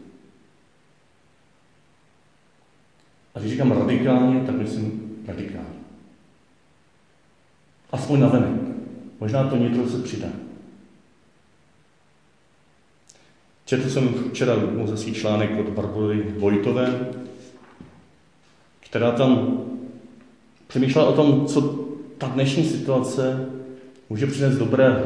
A 3.37 3.39
když 3.39 3.51
říkám 3.51 3.73
radikálně, 3.73 4.41
tak 4.41 4.55
myslím 4.55 5.17
radikálně. 5.27 5.77
Aspoň 7.93 8.21
na 8.21 8.29
venek. 8.29 8.51
Možná 9.21 9.49
to 9.49 9.57
něco 9.57 9.91
se 9.91 10.03
přidá. 10.03 10.29
Četl 13.65 13.91
jsem 13.91 14.09
včera 14.31 14.57
muzejský 14.57 15.15
článek 15.15 15.51
od 15.59 15.69
Barbory 15.69 16.23
Vojtové, 16.39 17.09
která 18.81 19.11
tam 19.11 19.61
přemýšlela 20.67 21.09
o 21.09 21.13
tom, 21.13 21.47
co 21.47 21.61
ta 22.19 22.27
dnešní 22.29 22.65
situace 22.65 23.49
může 24.11 24.27
přinést 24.27 24.57
dobrého. 24.57 25.05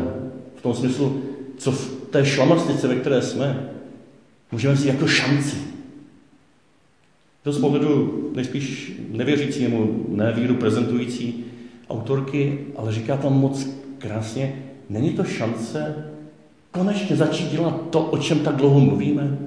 V 0.57 0.63
tom 0.63 0.75
smyslu, 0.75 1.23
co 1.59 1.73
v 1.73 1.91
té 2.11 2.27
šlamastice, 2.27 2.89
ve 2.89 2.97
které 2.97 3.23
jsme, 3.23 3.71
můžeme 4.53 4.77
si 4.77 4.89
jako 4.89 5.07
šanci. 5.07 5.70
To 7.43 7.53
z 7.53 7.61
pohledu 7.61 8.31
nejspíš 8.35 8.93
nevěřící 9.09 9.63
nebo 9.63 9.87
nevíru 10.09 10.55
prezentující 10.55 11.45
autorky, 11.89 12.59
ale 12.77 12.93
říká 12.93 13.17
tam 13.17 13.41
moc 13.41 13.69
krásně, 13.99 14.63
není 14.89 15.11
to 15.11 15.25
šance 15.25 16.11
konečně 16.71 17.17
začít 17.17 17.51
dělat 17.51 17.91
to, 17.91 18.01
o 18.01 18.19
čem 18.19 18.39
tak 18.39 18.57
dlouho 18.57 18.81
mluvíme? 18.81 19.39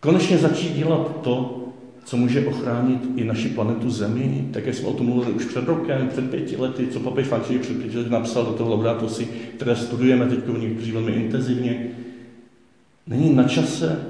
Konečně 0.00 0.38
začít 0.38 0.76
dělat 0.76 1.20
to, 1.22 1.62
co 2.04 2.16
může 2.16 2.46
ochránit 2.46 3.00
i 3.16 3.24
naši 3.24 3.48
planetu 3.48 3.90
Zemi, 3.90 4.48
tak 4.52 4.66
jak 4.66 4.74
jsme 4.74 4.88
o 4.88 4.92
tom 4.92 5.06
mluvili 5.06 5.32
už 5.32 5.44
před 5.44 5.64
rokem, 5.64 6.08
před 6.08 6.30
pěti 6.30 6.56
lety, 6.56 6.86
co 6.86 7.00
papež 7.00 7.26
František 7.26 7.60
před 7.60 7.78
pěti 7.78 7.98
lety 7.98 8.10
napsal 8.10 8.44
do 8.44 8.52
toho 8.52 8.70
Laudato 8.70 9.08
si, 9.08 9.24
které 9.56 9.76
studujeme 9.76 10.26
teď 10.26 10.38
někteří 10.58 10.92
velmi 10.92 11.12
intenzivně. 11.12 11.90
Není 13.06 13.34
na 13.34 13.44
čase 13.44 14.06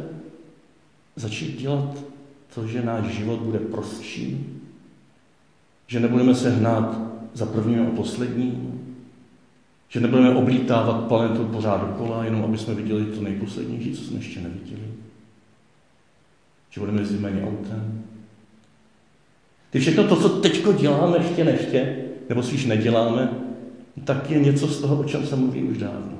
začít 1.17 1.61
dělat 1.61 1.97
to, 2.57 2.67
že 2.67 2.83
náš 2.83 3.05
život 3.05 3.41
bude 3.41 3.59
prostší, 3.59 4.47
že 5.87 6.01
nebudeme 6.01 6.35
se 6.35 6.51
hnát 6.51 6.99
za 7.35 7.47
prvním 7.47 7.87
a 7.87 7.91
posledním, 7.91 8.81
že 9.89 10.01
nebudeme 10.01 10.35
oblítávat 10.35 11.09
planetu 11.09 11.45
pořád 11.45 11.87
dokola, 11.87 12.25
jenom 12.25 12.45
aby 12.45 12.59
jsme 12.59 12.75
viděli 12.75 13.05
to 13.05 13.21
nejposlednější, 13.21 13.93
co 13.93 14.05
jsme 14.05 14.19
ještě 14.19 14.41
neviděli. 14.41 14.83
Že 16.71 16.81
budeme 16.81 17.01
jezdit 17.01 17.21
méně 17.21 17.43
autem. 17.43 18.05
Ty 19.71 19.81
všechno 19.81 20.05
to, 20.05 20.17
co 20.17 20.29
teď 20.29 20.65
děláme, 20.81 21.21
chtě 21.21 21.45
nechtě, 21.45 22.05
nebo 22.29 22.43
spíš 22.43 22.65
neděláme, 22.65 23.31
tak 24.05 24.31
je 24.31 24.39
něco 24.39 24.69
z 24.69 24.81
toho, 24.81 25.01
o 25.01 25.05
čem 25.05 25.27
se 25.27 25.37
mluví 25.37 25.63
už 25.63 25.79
dávno. 25.79 26.19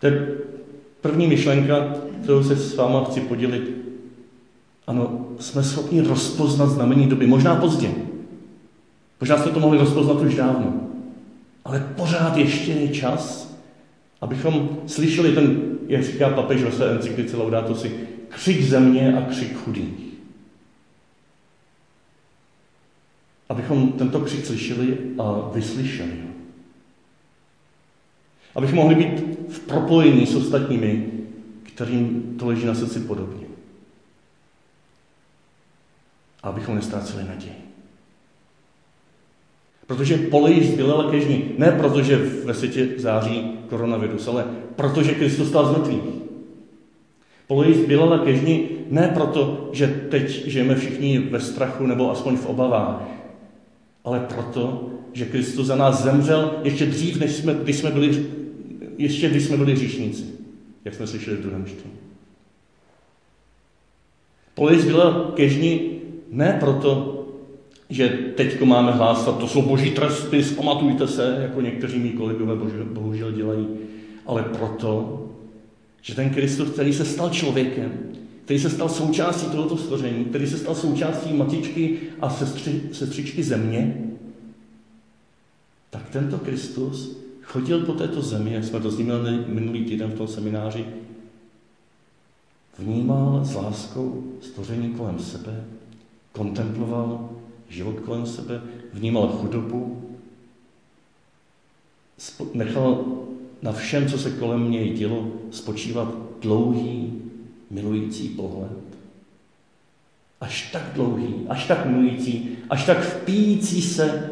To 0.00 0.06
je 0.06 0.38
první 1.00 1.26
myšlenka, 1.26 1.94
kterou 2.22 2.44
se 2.44 2.56
s 2.56 2.76
váma 2.76 3.04
chci 3.04 3.20
podělit. 3.20 3.78
Ano, 4.86 5.26
jsme 5.38 5.62
schopni 5.62 6.00
rozpoznat 6.00 6.66
znamení 6.66 7.06
doby, 7.06 7.26
možná 7.26 7.56
pozdě. 7.56 7.90
Možná 9.20 9.38
jste 9.38 9.50
to 9.50 9.60
mohli 9.60 9.78
rozpoznat 9.78 10.20
už 10.20 10.34
dávno. 10.34 10.80
Ale 11.64 11.92
pořád 11.96 12.36
ještě 12.36 12.72
je 12.72 12.88
čas, 12.88 13.54
abychom 14.20 14.78
slyšeli 14.86 15.32
ten, 15.32 15.62
jak 15.86 16.04
říká 16.04 16.28
papež 16.28 16.62
ve 16.62 16.72
své 16.72 16.90
encyklice 16.90 17.36
Laudato 17.36 17.74
si, 17.74 17.92
křik 18.28 18.62
země 18.62 19.14
a 19.16 19.30
křik 19.30 19.56
chudých. 19.56 20.08
Abychom 23.48 23.92
tento 23.92 24.20
křik 24.20 24.46
slyšeli 24.46 24.98
a 25.18 25.50
vyslyšeli 25.54 26.10
ho. 26.22 26.27
Abychom 28.58 28.76
mohli 28.76 28.94
být 28.94 29.24
v 29.48 29.60
propojení 29.60 30.26
s 30.26 30.34
ostatními, 30.34 31.06
kterým 31.62 32.34
to 32.38 32.46
leží 32.46 32.66
na 32.66 32.74
srdci 32.74 33.00
podobně. 33.00 33.46
A 36.42 36.48
abychom 36.48 36.74
nestráceli 36.74 37.24
naději. 37.24 37.54
Protože 39.86 40.16
pole 40.16 40.52
již 40.52 40.70
zbylala 40.70 41.10
kežní. 41.10 41.44
Ne 41.58 41.72
proto, 41.72 42.02
že 42.02 42.16
ve 42.44 42.54
světě 42.54 42.88
září 42.96 43.52
koronavirus, 43.68 44.28
ale 44.28 44.44
protože 44.76 45.14
Kristus 45.14 45.48
stal 45.48 45.66
z 45.66 45.78
mrtvých. 45.78 46.02
Pole 47.46 47.68
již 47.68 47.76
zbylala 47.76 48.18
kežní 48.18 48.68
ne 48.90 49.10
proto, 49.14 49.70
že 49.72 49.86
teď 50.10 50.46
žijeme 50.46 50.74
všichni 50.74 51.18
ve 51.18 51.40
strachu 51.40 51.86
nebo 51.86 52.10
aspoň 52.10 52.36
v 52.36 52.46
obavách, 52.46 53.02
ale 54.04 54.20
proto, 54.20 54.88
že 55.12 55.24
Kristus 55.24 55.66
za 55.66 55.76
nás 55.76 56.02
zemřel 56.02 56.60
ještě 56.62 56.86
dřív, 56.86 57.20
než 57.20 57.32
jsme, 57.32 57.54
když 57.54 57.76
jsme 57.76 57.90
byli, 57.90 58.38
ještě 58.98 59.28
když 59.28 59.44
jsme 59.44 59.56
byli 59.56 59.76
říšníci, 59.76 60.24
jak 60.84 60.94
jsme 60.94 61.06
slyšeli 61.06 61.36
v 61.36 61.42
druhém 61.42 61.66
čtení. 61.66 61.94
Pole 64.54 64.74
již 64.74 64.82
zbylala 64.82 65.32
kežní 65.34 65.90
ne 66.30 66.56
proto, 66.60 67.14
že 67.90 68.08
teď 68.08 68.62
máme 68.62 68.92
hlásat, 68.92 69.38
to 69.38 69.48
jsou 69.48 69.62
boží 69.62 69.90
tresty, 69.90 70.44
zpamatujte 70.44 71.08
se, 71.08 71.38
jako 71.42 71.60
někteří 71.60 71.98
mý 71.98 72.10
kolegové 72.10 72.56
bohužel 72.84 73.32
dělají, 73.32 73.66
ale 74.26 74.42
proto, 74.42 75.24
že 76.02 76.14
ten 76.14 76.30
Kristus, 76.30 76.70
který 76.70 76.92
se 76.92 77.04
stal 77.04 77.30
člověkem, 77.30 77.92
který 78.44 78.60
se 78.60 78.70
stal 78.70 78.88
součástí 78.88 79.46
tohoto 79.46 79.76
stvoření, 79.76 80.24
který 80.24 80.46
se 80.46 80.58
stal 80.58 80.74
součástí 80.74 81.32
matičky 81.32 81.98
a 82.20 82.30
sestři, 82.30 82.82
sestřičky 82.92 83.42
země, 83.42 84.04
tak 85.90 86.10
tento 86.10 86.38
Kristus 86.38 87.18
chodil 87.48 87.86
po 87.86 87.92
této 87.92 88.22
zemi, 88.22 88.52
jak 88.52 88.64
jsme 88.64 88.80
to 88.80 88.90
zmínili 88.90 89.44
minulý 89.46 89.84
týden 89.84 90.10
v 90.10 90.14
tom 90.14 90.28
semináři, 90.28 90.84
vnímal 92.78 93.44
s 93.44 93.54
láskou 93.54 94.24
stvoření 94.40 94.94
kolem 94.94 95.18
sebe, 95.18 95.64
kontemploval 96.32 97.30
život 97.68 98.00
kolem 98.00 98.26
sebe, 98.26 98.62
vnímal 98.92 99.28
chudobu, 99.28 100.02
nechal 102.54 103.04
na 103.62 103.72
všem, 103.72 104.08
co 104.08 104.18
se 104.18 104.30
kolem 104.30 104.70
něj 104.70 104.90
dělo, 104.90 105.28
spočívat 105.50 106.14
dlouhý, 106.40 107.22
milující 107.70 108.28
pohled. 108.28 108.78
Až 110.40 110.72
tak 110.72 110.82
dlouhý, 110.94 111.34
až 111.48 111.66
tak 111.66 111.86
milující, 111.86 112.48
až 112.70 112.86
tak 112.86 113.00
vpíjící 113.00 113.82
se 113.82 114.30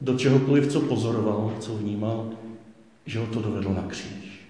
do 0.00 0.18
čehokoliv, 0.18 0.72
co 0.72 0.80
pozoroval, 0.80 1.52
co 1.60 1.74
vnímal, 1.74 2.30
že 3.06 3.18
ho 3.18 3.26
to 3.26 3.42
dovedlo 3.42 3.74
na 3.74 3.82
kříž. 3.82 4.40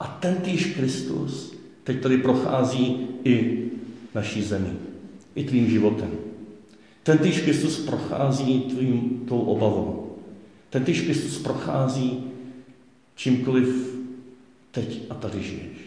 A 0.00 0.06
ten 0.06 0.36
týž 0.36 0.66
Kristus 0.66 1.56
teď 1.84 2.00
tady 2.00 2.18
prochází 2.18 3.08
i 3.24 3.68
naší 4.14 4.42
zemi, 4.42 4.72
i 5.34 5.44
tvým 5.44 5.70
životem. 5.70 6.10
Ten 7.02 7.18
týž 7.18 7.40
Kristus 7.40 7.78
prochází 7.78 8.60
tvým 8.60 9.22
tou 9.28 9.40
obavou. 9.40 10.16
Ten 10.70 10.84
týž 10.84 11.00
Kristus 11.00 11.38
prochází 11.38 12.24
čímkoliv 13.14 13.96
teď 14.70 15.02
a 15.10 15.14
tady 15.14 15.42
žiješ. 15.42 15.78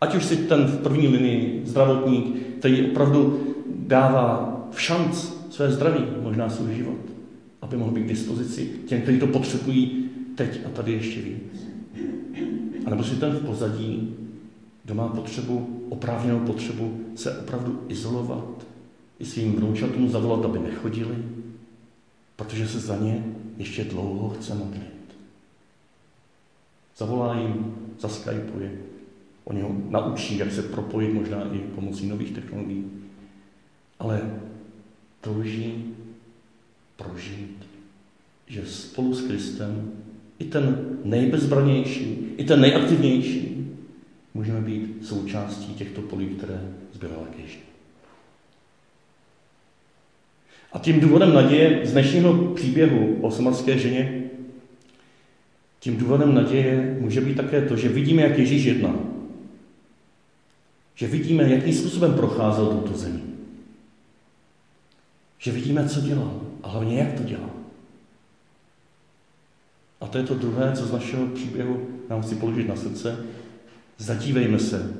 Ať 0.00 0.14
už 0.14 0.24
si 0.24 0.36
ten 0.36 0.64
v 0.64 0.82
první 0.82 1.08
linii 1.08 1.62
zdravotník, 1.64 2.36
který 2.58 2.90
opravdu 2.90 3.54
dává 3.66 4.56
v 4.70 4.80
šanc 4.82 5.32
své 5.50 5.72
zdraví, 5.72 6.04
možná 6.22 6.50
svůj 6.50 6.74
život, 6.74 7.15
aby 7.62 7.76
mohl 7.76 7.90
být 7.90 8.04
k 8.04 8.08
dispozici 8.08 8.70
těm, 8.86 9.02
kteří 9.02 9.18
to 9.18 9.26
potřebují 9.26 10.10
teď 10.34 10.60
a 10.66 10.68
tady 10.68 10.92
ještě 10.92 11.20
víc. 11.20 11.66
A 12.86 12.90
nebo 12.90 13.04
si 13.04 13.16
ten 13.16 13.32
v 13.32 13.46
pozadí, 13.46 14.14
kdo 14.84 14.94
má 14.94 15.08
potřebu, 15.08 15.86
oprávněnou 15.88 16.38
potřebu 16.38 17.00
se 17.14 17.38
opravdu 17.38 17.82
izolovat, 17.88 18.66
i 19.18 19.24
svým 19.24 19.56
vnoučatům 19.56 20.08
zavolat, 20.08 20.44
aby 20.44 20.58
nechodili, 20.58 21.16
protože 22.36 22.68
se 22.68 22.80
za 22.80 22.96
ně 22.96 23.24
ještě 23.56 23.84
dlouho 23.84 24.30
chce 24.30 24.54
modlit. 24.54 25.16
Zavolá 26.96 27.38
jim, 27.38 27.74
zaskypuje, 28.00 28.72
oni 29.44 29.62
ho 29.62 29.76
naučí, 29.88 30.38
jak 30.38 30.52
se 30.52 30.62
propojit 30.62 31.14
možná 31.14 31.54
i 31.54 31.58
pomocí 31.58 32.08
nových 32.08 32.32
technologií, 32.32 32.84
ale 33.98 34.40
touží 35.20 35.56
prožít, 35.56 35.85
že 38.56 38.66
spolu 38.66 39.14
s 39.14 39.26
Kristem 39.26 39.92
i 40.38 40.44
ten 40.44 40.98
nejbezbranější, 41.04 42.34
i 42.36 42.44
ten 42.44 42.60
nejaktivnější 42.60 43.68
můžeme 44.34 44.60
být 44.60 45.06
součástí 45.06 45.74
těchto 45.74 46.02
polí, 46.02 46.26
které 46.26 46.60
zbyla 46.92 47.14
Ježíš. 47.36 47.60
A 50.72 50.78
tím 50.78 51.00
důvodem 51.00 51.34
naděje 51.34 51.80
z 51.86 51.92
dnešního 51.92 52.34
příběhu 52.54 53.18
o 53.20 53.30
samarské 53.30 53.78
ženě, 53.78 54.22
tím 55.80 55.96
důvodem 55.96 56.34
naděje 56.34 56.96
může 57.00 57.20
být 57.20 57.36
také 57.36 57.62
to, 57.62 57.76
že 57.76 57.88
vidíme, 57.88 58.22
jak 58.22 58.38
Ježíš 58.38 58.64
jedná. 58.64 58.94
Že 60.94 61.06
vidíme, 61.06 61.52
jakým 61.52 61.74
způsobem 61.74 62.14
procházel 62.14 62.66
touto 62.66 62.98
zemí. 62.98 63.22
Že 65.38 65.52
vidíme, 65.52 65.88
co 65.88 66.00
dělal 66.00 66.40
a 66.62 66.68
hlavně, 66.68 66.98
jak 66.98 67.12
to 67.12 67.22
dělal. 67.22 67.55
A 70.00 70.06
to 70.06 70.18
je 70.18 70.24
to 70.24 70.34
druhé, 70.34 70.72
co 70.72 70.86
z 70.86 70.92
našeho 70.92 71.26
příběhu 71.26 71.86
nám 72.10 72.22
chci 72.22 72.34
položit 72.34 72.68
na 72.68 72.76
srdce. 72.76 73.24
Zadívejme 73.98 74.58
se 74.58 74.92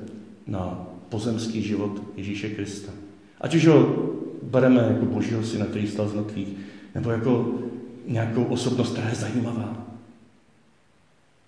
na 0.46 0.86
pozemský 1.08 1.62
život 1.62 2.02
Ježíše 2.16 2.48
Krista. 2.48 2.92
Ať 3.40 3.54
už 3.54 3.66
ho 3.66 3.96
bereme 4.42 4.82
jako 4.82 5.06
božího 5.06 5.44
syna, 5.44 5.66
který 5.66 5.88
stal 5.88 6.08
z 6.08 6.14
mrtvých, 6.14 6.48
nebo 6.94 7.10
jako 7.10 7.54
nějakou 8.06 8.44
osobnost, 8.44 8.92
která 8.92 9.08
je 9.08 9.14
zajímavá. 9.14 9.86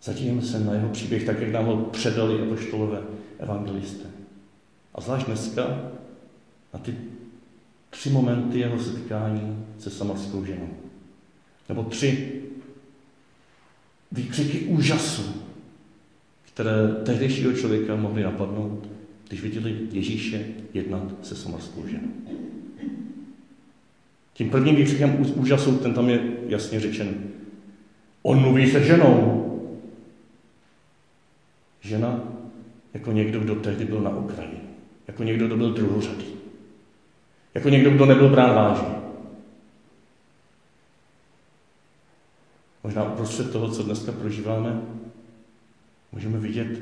Zadívejme 0.02 0.42
se 0.42 0.60
na 0.60 0.74
jeho 0.74 0.88
příběh 0.88 1.24
tak, 1.24 1.40
jak 1.40 1.52
nám 1.52 1.64
ho 1.64 1.76
předali 1.76 2.42
apoštolové 2.42 3.02
evangelisté. 3.38 4.04
A 4.94 5.00
zvlášť 5.00 5.26
dneska 5.26 5.62
na 6.74 6.80
ty 6.80 6.94
tři 7.90 8.10
momenty 8.10 8.58
jeho 8.58 8.82
setkání 8.82 9.64
se 9.78 9.90
samarskou 9.90 10.44
ženou. 10.44 10.68
Nebo 11.68 11.82
tři 11.84 12.42
výkřiky 14.12 14.58
úžasu, 14.58 15.42
které 16.52 16.88
tehdejšího 17.04 17.52
člověka 17.52 17.96
mohly 17.96 18.22
napadnout, 18.22 18.88
když 19.28 19.42
viděli 19.42 19.78
Ježíše 19.92 20.46
jednat 20.74 21.14
se 21.22 21.34
samarskou 21.34 21.86
ženou. 21.86 22.12
Tím 24.32 24.50
prvním 24.50 24.76
výkřikem 24.76 25.26
úžasu, 25.34 25.78
ten 25.78 25.94
tam 25.94 26.08
je 26.08 26.20
jasně 26.46 26.80
řečen. 26.80 27.14
On 28.22 28.40
mluví 28.40 28.70
se 28.70 28.84
ženou. 28.84 29.44
Žena 31.80 32.22
jako 32.94 33.12
někdo, 33.12 33.40
kdo 33.40 33.54
tehdy 33.54 33.84
byl 33.84 34.00
na 34.00 34.10
okraji. 34.10 34.60
Jako 35.08 35.24
někdo, 35.24 35.46
kdo 35.46 35.56
byl 35.56 35.72
druhořadý. 35.72 36.24
Jako 37.54 37.68
někdo, 37.68 37.90
kdo 37.90 38.06
nebyl 38.06 38.28
brán 38.28 38.54
vážně. 38.54 39.07
Možná 42.84 43.12
uprostřed 43.12 43.52
toho, 43.52 43.70
co 43.70 43.82
dneska 43.82 44.12
prožíváme, 44.12 44.82
můžeme 46.12 46.38
vidět 46.38 46.80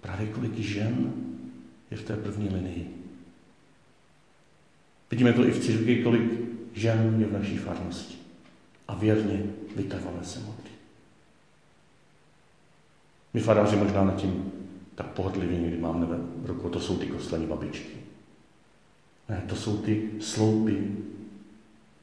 právě 0.00 0.26
kolik 0.26 0.54
žen 0.54 1.12
je 1.90 1.96
v 1.96 2.04
té 2.04 2.16
první 2.16 2.48
linii. 2.48 2.94
Vidíme 5.10 5.32
to 5.32 5.46
i 5.46 5.50
v 5.50 5.60
církvi, 5.60 6.02
kolik 6.02 6.22
žen 6.72 7.16
je 7.20 7.26
v 7.26 7.32
naší 7.32 7.56
farnosti. 7.56 8.14
A 8.88 8.94
věrně 8.94 9.42
vytrvale 9.76 10.24
se 10.24 10.38
modlí. 10.38 10.70
My 13.34 13.40
faráři 13.40 13.76
možná 13.76 14.04
nad 14.04 14.16
tím 14.16 14.52
tak 14.94 15.06
pohodlivě 15.06 15.60
někdy 15.60 15.78
máme 15.78 16.06
v 16.36 16.46
rukou, 16.46 16.68
to 16.68 16.80
jsou 16.80 16.98
ty 16.98 17.06
kostlení 17.06 17.46
babičky. 17.46 17.96
Ne, 19.28 19.42
to 19.48 19.56
jsou 19.56 19.76
ty 19.76 20.10
sloupy 20.20 20.96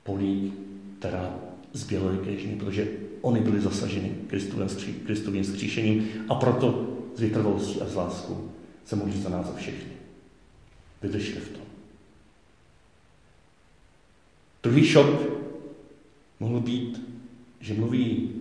polí, 0.03 0.53
která 0.99 1.35
zbělaly 1.73 2.17
kežně, 2.17 2.55
protože 2.55 2.87
oni 3.23 3.39
byli 3.39 3.61
zasaženi 3.61 4.15
Kristovým, 4.27 4.67
Kristovým 5.05 5.43
skříšením 5.43 6.07
a 6.29 6.35
proto 6.35 6.87
s 7.15 7.19
vytrvalostí 7.19 7.81
a 7.81 7.87
s 7.87 7.95
láskou 7.95 8.51
se 8.85 8.95
modlí 8.95 9.21
za 9.21 9.29
nás 9.29 9.49
a 9.49 9.55
všechny. 9.55 9.93
Vydržte 11.01 11.39
v 11.39 11.49
tom. 11.49 11.63
Druhý 14.63 14.85
šok 14.85 15.21
mohl 16.39 16.59
být, 16.59 17.01
že 17.59 17.73
mluví 17.73 18.31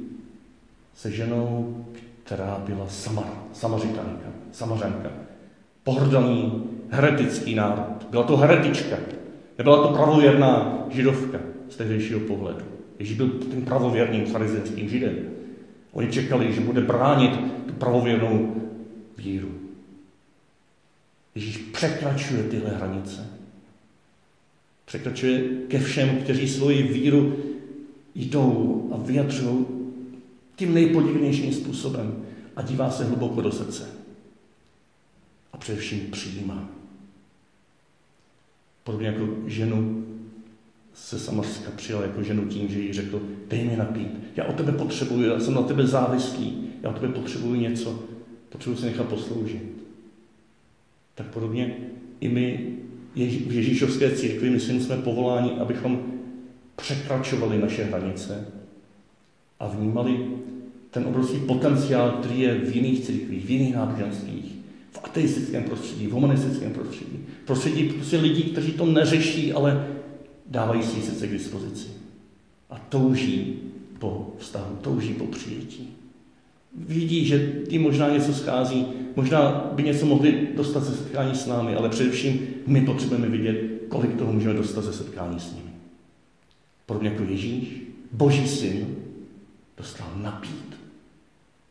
se 0.94 1.10
ženou, 1.10 1.84
která 2.24 2.62
byla 2.66 2.88
samar, 2.88 3.32
samařitanka, 3.52 4.28
samařanka. 4.52 5.10
Pohrdaný, 5.84 6.64
heretický 6.90 7.54
národ. 7.54 8.06
Byla 8.10 8.22
to 8.22 8.36
heretička. 8.36 8.96
Nebyla 9.58 9.82
to 9.82 9.94
pravověrná 9.94 10.84
židovka 10.90 11.38
z 11.68 11.76
tehdejšího 11.76 12.20
pohledu. 12.20 12.71
Ježíš 13.02 13.16
byl 13.16 13.28
tím 13.28 13.64
pravověrným 13.64 14.26
farizejským 14.26 14.88
židem. 14.88 15.16
Oni 15.92 16.12
čekali, 16.12 16.52
že 16.52 16.60
bude 16.60 16.80
bránit 16.80 17.40
tu 17.66 17.72
pravověrnou 17.72 18.56
víru. 19.18 19.54
Ježíš 21.34 21.56
překračuje 21.56 22.42
tyhle 22.42 22.70
hranice. 22.70 23.26
Překračuje 24.84 25.42
ke 25.68 25.78
všem, 25.78 26.16
kteří 26.16 26.48
svoji 26.48 26.82
víru 26.82 27.36
jdou 28.14 28.88
a 28.94 28.96
vyjadřují 28.96 29.66
tím 30.56 30.74
nejpodivnějším 30.74 31.52
způsobem 31.52 32.24
a 32.56 32.62
dívá 32.62 32.90
se 32.90 33.04
hluboko 33.04 33.40
do 33.40 33.52
srdce. 33.52 33.90
A 35.52 35.56
především 35.56 36.10
přijímá. 36.10 36.68
Podobně 38.84 39.06
jako 39.06 39.28
ženu 39.46 40.11
se 40.94 41.18
Samařska 41.18 41.70
přijal 41.76 42.02
jako 42.02 42.22
ženu 42.22 42.44
tím, 42.44 42.68
že 42.68 42.80
jí 42.80 42.92
řekl, 42.92 43.22
dej 43.48 43.64
mi 43.64 43.76
napít. 43.76 44.08
Já 44.36 44.44
o 44.44 44.52
tebe 44.52 44.72
potřebuji, 44.72 45.22
já 45.22 45.40
jsem 45.40 45.54
na 45.54 45.62
tebe 45.62 45.86
závislý, 45.86 46.68
já 46.82 46.90
o 46.90 46.92
tebe 46.92 47.08
potřebuji 47.12 47.60
něco, 47.60 48.02
potřebuji 48.48 48.76
se 48.76 48.86
nechat 48.86 49.08
posloužit. 49.08 49.62
Tak 51.14 51.26
podobně 51.26 51.76
i 52.20 52.28
my 52.28 52.66
v 53.14 53.52
Ježíšovské 53.52 54.10
církvi, 54.10 54.50
myslím, 54.50 54.80
jsme 54.80 54.96
povoláni, 54.96 55.50
abychom 55.50 56.02
překračovali 56.76 57.58
naše 57.58 57.84
hranice 57.84 58.46
a 59.60 59.68
vnímali 59.68 60.26
ten 60.90 61.06
obrovský 61.06 61.38
potenciál, 61.38 62.10
který 62.10 62.40
je 62.40 62.54
v 62.54 62.76
jiných 62.76 63.00
církvích, 63.00 63.46
v 63.46 63.50
jiných 63.50 63.74
náboženstvích, 63.74 64.52
v 64.92 65.00
ateistickém 65.04 65.64
prostředí, 65.64 66.06
v 66.06 66.12
humanistickém 66.12 66.72
prostředí. 66.72 67.18
Prostředí 67.44 67.84
prostě 67.84 68.16
lidí, 68.16 68.42
kteří 68.42 68.72
to 68.72 68.86
neřeší, 68.86 69.52
ale 69.52 69.86
dávají 70.52 70.82
si 70.82 71.02
srdce 71.02 71.26
k 71.26 71.32
dispozici. 71.32 71.88
A 72.70 72.78
touží 72.78 73.58
po 73.98 74.32
vztahu, 74.38 74.76
touží 74.80 75.14
po 75.14 75.26
přijetí. 75.26 75.88
Vidí, 76.74 77.24
že 77.24 77.52
tím 77.68 77.82
možná 77.82 78.10
něco 78.10 78.34
schází, 78.34 78.86
možná 79.16 79.70
by 79.72 79.82
něco 79.82 80.06
mohli 80.06 80.48
dostat 80.56 80.84
ze 80.84 80.96
setkání 80.96 81.34
s 81.34 81.46
námi, 81.46 81.74
ale 81.74 81.88
především 81.88 82.46
my 82.66 82.80
potřebujeme 82.80 83.28
vidět, 83.28 83.56
kolik 83.88 84.16
toho 84.16 84.32
můžeme 84.32 84.54
dostat 84.54 84.84
ze 84.84 84.92
setkání 84.92 85.40
s 85.40 85.52
nimi. 85.52 85.70
Podobně 86.86 87.08
jako 87.08 87.22
Ježíš, 87.22 87.82
Boží 88.12 88.48
syn, 88.48 88.96
dostal 89.76 90.06
napít 90.16 90.76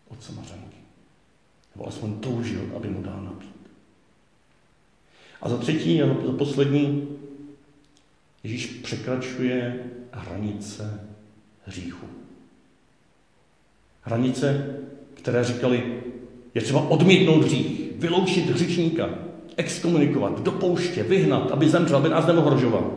od 0.10 0.24
samařenky. 0.24 0.78
Nebo 1.76 1.86
alespoň 1.86 2.14
toužil, 2.14 2.62
aby 2.76 2.90
mu 2.90 3.02
dal 3.02 3.22
napít. 3.24 3.56
A 5.42 5.50
za 5.50 5.58
třetí 5.58 6.02
a 6.02 6.08
za 6.26 6.34
poslední, 6.34 7.08
Ježíš 8.44 8.66
překračuje 8.66 9.80
hranice 10.12 11.00
hříchu. 11.66 12.06
Hranice, 14.02 14.76
které 15.14 15.44
říkali, 15.44 16.04
je 16.56 16.62
třeba 16.62 16.90
odmítnout 16.90 17.44
hřích, 17.44 17.92
vyloučit 17.96 18.50
hřičníka, 18.50 19.10
exkomunikovat, 19.58 20.44
do 20.44 20.52
pouště, 20.52 21.04
vyhnat, 21.04 21.52
aby 21.52 21.70
zemřel, 21.70 21.98
aby 21.98 22.10
nás 22.10 22.28
neohrožoval. 22.28 22.92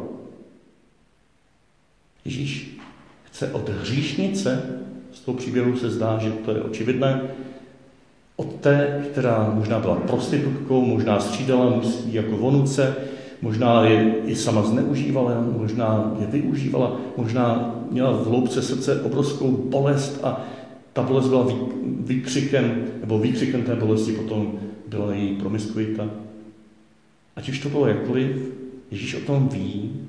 Ježíš 2.24 2.78
chce 3.24 3.52
od 3.52 3.68
hříšnice, 3.68 4.80
z 5.12 5.20
toho 5.20 5.38
příběhu 5.38 5.76
se 5.76 5.90
zdá, 5.90 6.18
že 6.18 6.30
to 6.30 6.50
je 6.50 6.62
očividné, 6.62 7.22
od 8.36 8.54
té, 8.54 9.04
která 9.12 9.50
možná 9.54 9.78
byla 9.78 9.96
prostitutkou, 9.96 10.80
možná 10.84 11.20
střídala 11.20 11.70
mužství 11.70 12.14
jako 12.14 12.36
vonuce, 12.36 12.96
možná 13.44 13.84
je 13.84 14.16
i 14.26 14.36
sama 14.36 14.62
zneužívala, 14.62 15.44
možná 15.58 16.16
je 16.20 16.26
využívala, 16.26 16.96
možná 17.16 17.74
měla 17.90 18.12
v 18.12 18.26
hloubce 18.26 18.62
srdce 18.62 19.02
obrovskou 19.02 19.50
bolest 19.50 20.24
a 20.24 20.40
ta 20.92 21.02
bolest 21.02 21.28
byla 21.28 21.46
výkřikem, 22.00 22.84
nebo 23.00 23.18
výkřikem 23.18 23.62
té 23.62 23.74
bolesti 23.74 24.12
potom 24.12 24.58
byla 24.88 25.14
její 25.14 25.36
promiskuita. 25.36 26.10
Ať 27.36 27.48
už 27.48 27.58
to 27.58 27.68
bylo 27.68 27.86
jakkoliv, 27.86 28.52
Ježíš 28.90 29.14
o 29.14 29.20
tom 29.20 29.48
ví, 29.48 30.00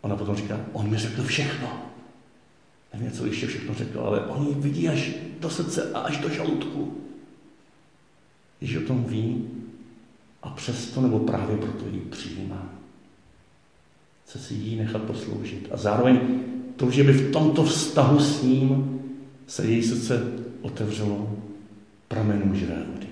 ona 0.00 0.16
potom 0.16 0.36
říká, 0.36 0.60
on 0.72 0.90
mi 0.90 0.98
řekl 0.98 1.22
všechno. 1.22 1.68
Nevím, 2.94 3.10
co 3.10 3.26
ještě 3.26 3.46
všechno 3.46 3.74
řekl, 3.74 4.00
ale 4.00 4.20
on 4.20 4.46
ji 4.46 4.54
vidí 4.54 4.88
až 4.88 5.10
do 5.40 5.50
srdce 5.50 5.90
a 5.94 5.98
až 5.98 6.16
do 6.16 6.28
žaludku. 6.28 6.94
Ježíš 8.60 8.76
o 8.76 8.86
tom 8.86 9.04
ví 9.04 9.57
a 10.42 10.48
přesto 10.50 11.00
nebo 11.00 11.18
právě 11.18 11.56
proto 11.56 11.84
ji 11.92 12.00
přijímá. 12.00 12.72
Chce 14.24 14.38
si 14.38 14.54
jí 14.54 14.76
nechat 14.76 15.02
posloužit. 15.02 15.68
A 15.70 15.76
zároveň 15.76 16.20
to, 16.76 16.90
že 16.90 17.04
by 17.04 17.12
v 17.12 17.32
tomto 17.32 17.64
vztahu 17.64 18.20
s 18.20 18.42
ním 18.42 19.00
se 19.46 19.66
její 19.66 19.82
srdce 19.82 20.22
otevřelo 20.62 21.36
pramenům 22.08 22.56
živé 22.56 22.82
vody. 22.92 23.06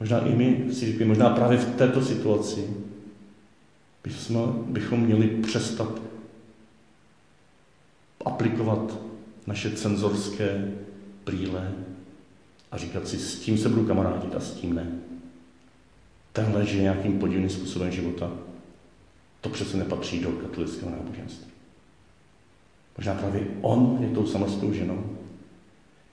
Možná 0.00 0.26
i 0.26 0.34
my 0.34 0.64
v 0.68 0.74
církvi, 0.74 1.04
možná 1.04 1.30
právě 1.30 1.58
v 1.58 1.76
této 1.76 2.02
situaci 2.02 2.70
bychom, 4.04 4.64
bychom 4.68 5.00
měli 5.00 5.26
přestat 5.26 6.02
aplikovat 8.24 8.98
naše 9.46 9.70
cenzorské 9.70 10.72
brýle 11.24 11.72
a 12.72 12.76
říkat 12.76 13.08
si, 13.08 13.18
s 13.18 13.40
tím 13.40 13.58
se 13.58 13.68
budu 13.68 13.84
kamarádit 13.84 14.34
a 14.34 14.40
s 14.40 14.50
tím 14.50 14.74
ne. 14.74 14.86
Tenhle 16.36 16.66
žije 16.66 16.82
nějakým 16.82 17.18
podivným 17.18 17.50
způsobem 17.50 17.92
života. 17.92 18.30
To 19.40 19.48
přece 19.48 19.76
nepatří 19.76 20.20
do 20.20 20.30
katolického 20.30 20.90
náboženství. 20.90 21.46
Možná 22.96 23.14
právě 23.14 23.46
on 23.60 23.98
je 24.00 24.08
tou 24.08 24.26
samorskou 24.26 24.72
ženou, 24.72 25.04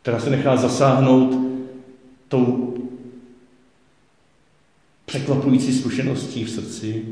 která 0.02 0.20
se 0.20 0.30
nechá 0.30 0.58
zasáhnout 0.58 1.38
tou 2.28 2.74
překvapující 5.06 5.74
zkušeností 5.74 6.44
v 6.44 6.50
srdci, 6.50 7.06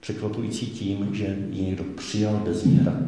překvapující 0.00 0.66
tím, 0.66 1.08
že 1.12 1.36
ji 1.50 1.62
někdo 1.62 1.84
přijal 1.84 2.42
bez 2.44 2.64
výhrad. 2.64 3.02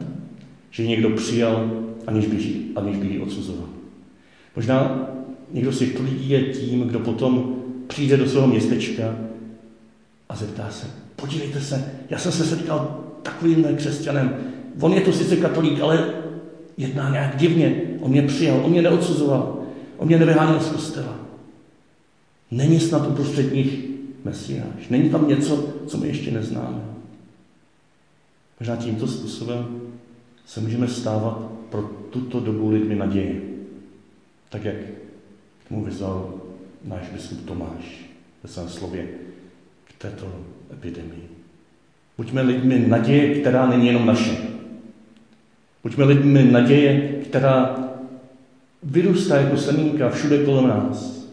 Že 0.71 0.83
ji 0.83 0.89
někdo 0.89 1.11
přijal, 1.11 1.71
aniž 2.07 2.27
by, 2.27 2.37
aniž 2.77 2.97
by 2.97 3.07
ji 3.07 3.21
odsuzoval. 3.21 3.69
Možná 4.57 5.09
někdo 5.53 5.73
z 5.73 5.79
těchto 5.79 6.03
lidí 6.03 6.31
je 6.31 6.53
tím, 6.53 6.81
kdo 6.81 7.01
potom 7.01 7.59
přijde 7.89 8.17
do 8.17 8.29
svého 8.29 8.47
městečka 8.47 9.17
a 10.29 10.37
zeptá 10.37 10.71
se, 10.71 10.87
podívejte 11.17 11.61
se, 11.61 11.93
já 12.11 12.19
jsem 12.19 12.33
se 12.33 12.45
setkal 12.45 13.05
takovým 13.23 13.77
křesťanem, 13.77 14.37
on 14.81 14.93
je 14.93 15.01
to 15.01 15.13
sice 15.13 15.37
katolík, 15.37 15.81
ale 15.81 16.15
jedná 16.77 17.11
nějak 17.11 17.37
divně. 17.37 17.83
On 18.01 18.11
mě 18.11 18.23
přijal, 18.23 18.61
on 18.65 18.71
mě 18.71 18.83
neodsuzoval, 18.83 19.59
on 19.97 20.07
mě 20.07 20.19
nevyháněl 20.19 20.61
z 20.61 20.71
kostela. 20.71 21.19
Není 22.51 22.81
snad 22.81 23.09
uprostřed 23.09 23.55
nich 23.55 23.85
Mesiáš. 24.25 24.89
Není 24.91 25.11
tam 25.11 25.29
něco, 25.29 25.65
co 25.87 25.99
my 25.99 26.09
ještě 26.09 26.31
neznáme. 26.31 26.81
Možná 28.61 28.77
tímto 28.77 29.07
způsobem 29.07 29.81
se 30.47 30.61
můžeme 30.61 30.89
stávat 30.89 31.51
pro 31.71 31.83
tuto 32.11 32.41
dobu 32.41 32.71
lidmi 32.71 32.95
naděje. 32.95 33.41
Tak, 34.49 34.65
jak 34.65 34.77
k 35.65 35.69
tomu 35.69 35.85
vyzval 35.85 36.35
náš 36.89 37.09
biskup 37.13 37.47
Tomáš 37.47 38.09
ve 38.43 38.49
svém 38.49 38.69
slově 38.69 39.07
k 39.85 40.03
této 40.03 40.27
epidemii. 40.73 41.29
Buďme 42.17 42.43
lidmi 42.43 42.85
naděje, 42.89 43.41
která 43.41 43.67
není 43.67 43.87
jenom 43.87 44.07
naše. 44.07 44.37
Buďme 45.83 46.05
lidmi 46.05 46.45
naděje, 46.45 47.21
která 47.25 47.77
vyrůstá 48.83 49.37
jako 49.37 49.57
semínka 49.57 50.11
všude 50.11 50.45
kolem 50.45 50.69
nás. 50.69 51.29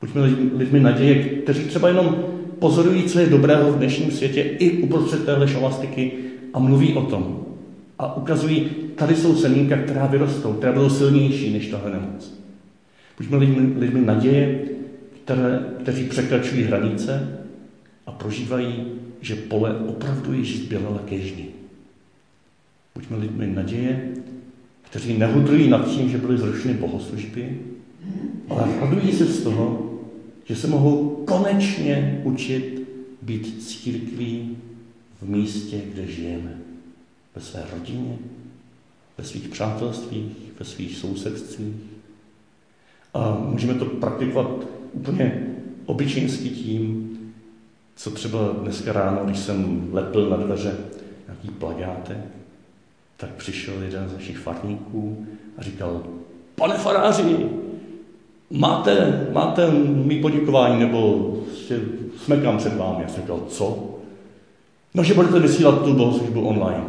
Buďme 0.00 0.22
lidmi 0.56 0.80
naděje, 0.80 1.24
kteří 1.24 1.64
třeba 1.64 1.88
jenom 1.88 2.24
pozorují, 2.58 3.04
co 3.04 3.20
je 3.20 3.26
dobrého 3.26 3.72
v 3.72 3.76
dnešním 3.76 4.10
světě 4.10 4.42
i 4.42 4.82
uprostřed 4.82 5.24
téhle 5.24 5.48
šalastiky 5.48 6.12
a 6.54 6.58
mluví 6.58 6.94
o 6.94 7.02
tom. 7.02 7.46
A 7.98 8.16
ukazují, 8.16 8.70
tady 8.94 9.16
jsou 9.16 9.36
semínka, 9.36 9.76
která 9.76 10.06
vyrostou, 10.06 10.52
která 10.52 10.72
budou 10.72 10.90
silnější 10.90 11.52
než 11.52 11.66
tahle 11.66 11.90
nemoc. 11.90 12.43
Buďme 13.18 13.36
lidmi, 13.36 13.80
lidmi 13.80 14.00
naděje, 14.00 14.60
které, 15.24 15.60
kteří 15.82 16.04
překračují 16.04 16.62
hranice 16.62 17.38
a 18.06 18.12
prožívají, 18.12 18.86
že 19.20 19.36
pole 19.36 19.78
opravdu 19.78 20.32
již 20.32 20.58
zbělala 20.58 20.98
ke. 20.98 21.16
Buďme 22.94 23.16
lidmi 23.16 23.46
naděje, 23.46 24.08
kteří 24.82 25.18
nehudrují 25.18 25.68
nad 25.68 25.88
tím, 25.88 26.08
že 26.08 26.18
byly 26.18 26.38
zrušeny 26.38 26.74
bohoslužby, 26.74 27.60
ale 28.48 28.68
radují 28.80 29.12
se 29.12 29.24
z 29.24 29.42
toho, 29.42 29.90
že 30.44 30.56
se 30.56 30.66
mohou 30.66 31.24
konečně 31.26 32.20
učit 32.24 32.88
být 33.22 33.62
církví 33.62 34.56
v 35.22 35.28
místě, 35.28 35.80
kde 35.92 36.06
žijeme. 36.06 36.58
ve 37.34 37.42
své 37.42 37.66
rodině, 37.72 38.18
ve 39.18 39.24
svých 39.24 39.48
přátelstvích, 39.48 40.32
ve 40.58 40.64
svých 40.64 40.96
sousedstvích. 40.96 41.93
A 43.14 43.38
můžeme 43.48 43.74
to 43.74 43.84
praktikovat 43.84 44.46
úplně 44.92 45.46
obyčejnsky 45.86 46.48
tím, 46.48 47.10
co 47.96 48.10
třeba 48.10 48.38
dneska 48.62 48.92
ráno, 48.92 49.20
když 49.24 49.38
jsem 49.38 49.88
lepil 49.92 50.30
na 50.30 50.36
dveře 50.36 50.76
nějaký 51.26 51.48
plagátek, 51.48 52.18
tak 53.16 53.30
přišel 53.30 53.82
jeden 53.82 54.08
z 54.08 54.12
našich 54.12 54.38
farníků 54.38 55.26
a 55.58 55.62
říkal, 55.62 56.02
pane 56.54 56.74
faráři, 56.74 57.46
máte, 58.50 59.26
máte 59.32 59.70
mý 59.70 60.20
poděkování, 60.20 60.80
nebo 60.80 61.18
prostě 61.46 61.80
smekám 62.24 62.58
před 62.58 62.76
vámi. 62.76 63.02
Já 63.02 63.08
jsem 63.08 63.22
říkal, 63.22 63.40
co? 63.48 63.90
No, 64.94 65.04
že 65.04 65.14
budete 65.14 65.38
vysílat 65.38 65.84
tu 65.84 65.94
bohoslužbu 65.94 66.48
online. 66.48 66.84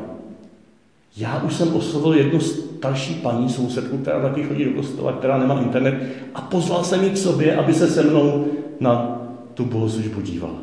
Já 1.18 1.44
už 1.44 1.54
jsem 1.56 1.76
oslovil 1.76 2.14
jednu 2.14 2.40
starší 2.86 3.14
paní 3.14 3.50
sousedku, 3.50 3.98
která 3.98 4.22
taky 4.22 4.44
chodí 4.44 4.66
do 4.66 4.72
kostela, 4.72 5.14
která 5.14 5.38
nemá 5.38 5.62
internet, 5.62 5.96
a 6.34 6.42
pozval 6.42 6.84
jsem 6.84 7.04
ji 7.04 7.10
k 7.10 7.18
sobě, 7.18 7.56
aby 7.56 7.74
se 7.74 7.88
se 7.88 8.04
mnou 8.04 8.48
na 8.80 9.22
tu 9.54 9.66
bohoslužbu 9.66 10.22
dívala. 10.22 10.60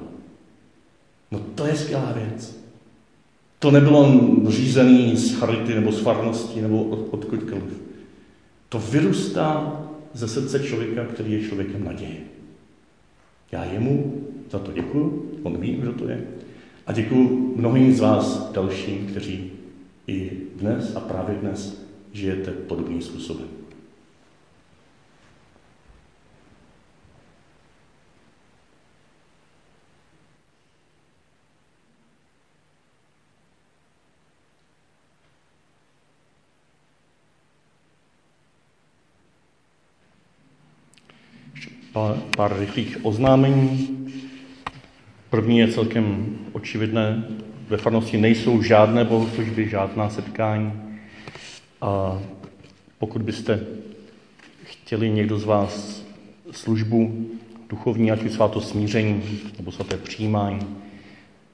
No 1.30 1.38
to 1.54 1.66
je 1.66 1.74
skvělá 1.74 2.12
věc. 2.12 2.62
To 3.58 3.70
nebylo 3.70 4.20
řízený 4.48 5.16
z 5.16 5.34
charity 5.34 5.74
nebo 5.74 5.92
z 5.92 6.00
farnosti 6.00 6.62
nebo 6.62 6.84
od, 6.84 7.08
odkudkoliv. 7.10 7.82
To 8.68 8.78
vyrůstá 8.78 9.80
ze 10.14 10.28
srdce 10.28 10.60
člověka, 10.60 11.04
který 11.04 11.32
je 11.32 11.48
člověkem 11.48 11.84
naděje. 11.84 12.16
Já 13.52 13.64
jemu 13.64 14.14
za 14.50 14.58
to 14.58 14.72
děkuju, 14.72 15.30
on 15.42 15.60
ví, 15.60 15.72
kdo 15.72 15.92
to 15.92 16.08
je. 16.08 16.20
A 16.86 16.92
děkuji 16.92 17.54
mnohým 17.56 17.94
z 17.94 18.00
vás 18.00 18.50
dalším, 18.52 19.06
kteří 19.06 19.50
i 20.06 20.30
dnes 20.56 20.96
a 20.96 21.00
právě 21.00 21.34
dnes 21.40 21.81
žijete 22.12 22.50
podobným 22.50 23.02
způsobem. 23.02 23.62
pár, 41.92 42.16
pár 42.36 42.58
rychlých 42.58 42.98
oznámení. 43.02 43.98
První 45.30 45.58
je 45.58 45.68
celkem 45.68 46.36
očividné. 46.52 47.24
Ve 47.68 47.76
farnosti 47.76 48.18
nejsou 48.18 48.62
žádné 48.62 49.04
bohoslužby, 49.04 49.68
žádná 49.68 50.08
setkání. 50.10 50.91
A 51.82 52.22
pokud 52.98 53.22
byste 53.22 53.60
chtěli 54.64 55.10
někdo 55.10 55.38
z 55.38 55.44
vás 55.44 56.02
službu 56.50 57.26
duchovní, 57.68 58.10
ať 58.12 58.22
už 58.22 58.32
sváto 58.32 58.60
smíření 58.60 59.22
nebo 59.56 59.72
svaté 59.72 59.96
přijímání, 59.96 60.76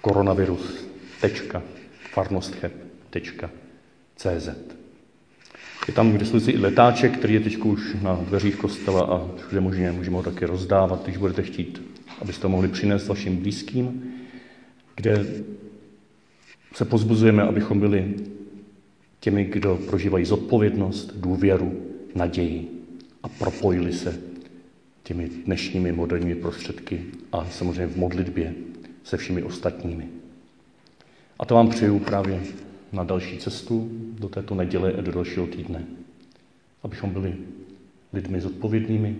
koronavirus.farnostheb.cz 0.01 2.82
Je 5.87 5.93
tam 5.93 6.13
k 6.13 6.17
dispozici 6.17 6.51
i 6.51 6.57
letáček, 6.57 7.17
který 7.17 7.33
je 7.33 7.39
teď 7.39 7.57
už 7.57 7.95
na 8.01 8.15
dveřích 8.15 8.55
kostela 8.55 9.01
a 9.01 9.29
všude 9.37 9.61
možně 9.61 9.91
můžeme 9.91 10.15
ho 10.15 10.23
také 10.23 10.45
rozdávat, 10.45 11.03
když 11.03 11.17
budete 11.17 11.43
chtít, 11.43 11.81
abyste 12.21 12.47
ho 12.47 12.49
mohli 12.49 12.67
přinést 12.67 13.07
vašim 13.07 13.37
blízkým, 13.37 14.13
kde 14.95 15.25
se 16.73 16.85
pozbuzujeme, 16.85 17.43
abychom 17.43 17.79
byli 17.79 18.13
těmi, 19.19 19.43
kdo 19.43 19.79
prožívají 19.87 20.25
zodpovědnost, 20.25 21.13
důvěru, 21.15 21.81
naději 22.15 22.67
a 23.23 23.27
propojili 23.27 23.93
se 23.93 24.21
těmi 25.03 25.29
dnešními 25.45 25.91
moderními 25.91 26.35
prostředky 26.35 27.05
a 27.31 27.45
samozřejmě 27.45 27.87
v 27.87 27.97
modlitbě 27.97 28.53
se 29.03 29.17
všemi 29.17 29.43
ostatními. 29.43 30.07
A 31.39 31.45
to 31.45 31.55
vám 31.55 31.69
přeju 31.69 31.99
právě 31.99 32.41
na 32.93 33.03
další 33.03 33.37
cestu 33.37 33.89
do 34.19 34.29
této 34.29 34.55
neděle 34.55 34.93
a 34.93 35.01
do 35.01 35.11
dalšího 35.11 35.47
týdne. 35.47 35.85
Abychom 36.83 37.09
byli 37.09 37.37
lidmi 38.13 38.41
zodpovědnými, 38.41 39.17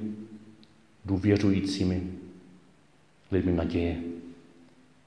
důvěřujícími, 1.05 2.03
lidmi 3.31 3.51
naděje, 3.51 3.97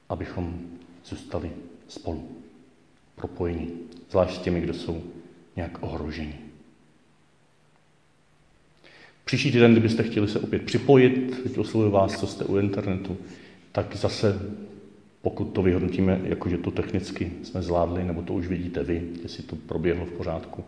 abychom 0.08 0.60
zůstali 1.04 1.50
spolu, 1.88 2.28
propojení 3.16 3.70
zvlášť 4.10 4.34
s 4.34 4.38
těmi, 4.38 4.60
kdo 4.60 4.74
jsou 4.74 5.02
nějak 5.56 5.82
ohroženi. 5.82 6.38
Příští 9.24 9.52
týden, 9.52 9.72
kdybyste 9.72 10.02
chtěli 10.02 10.28
se 10.28 10.40
opět 10.40 10.62
připojit, 10.62 11.42
teď 11.42 11.58
oslovuji 11.58 11.90
vás, 11.90 12.20
co 12.20 12.26
jste 12.26 12.44
u 12.44 12.56
internetu, 12.56 13.16
tak 13.72 13.96
zase, 13.96 14.40
pokud 15.26 15.44
to 15.44 15.62
vyhodnotíme, 15.62 16.20
jako 16.24 16.48
že 16.48 16.58
to 16.58 16.70
technicky 16.70 17.32
jsme 17.42 17.62
zvládli, 17.62 18.04
nebo 18.04 18.22
to 18.22 18.34
už 18.34 18.46
vidíte 18.46 18.82
vy, 18.82 19.02
jestli 19.22 19.42
to 19.42 19.56
proběhlo 19.56 20.06
v 20.06 20.10
pořádku, 20.10 20.64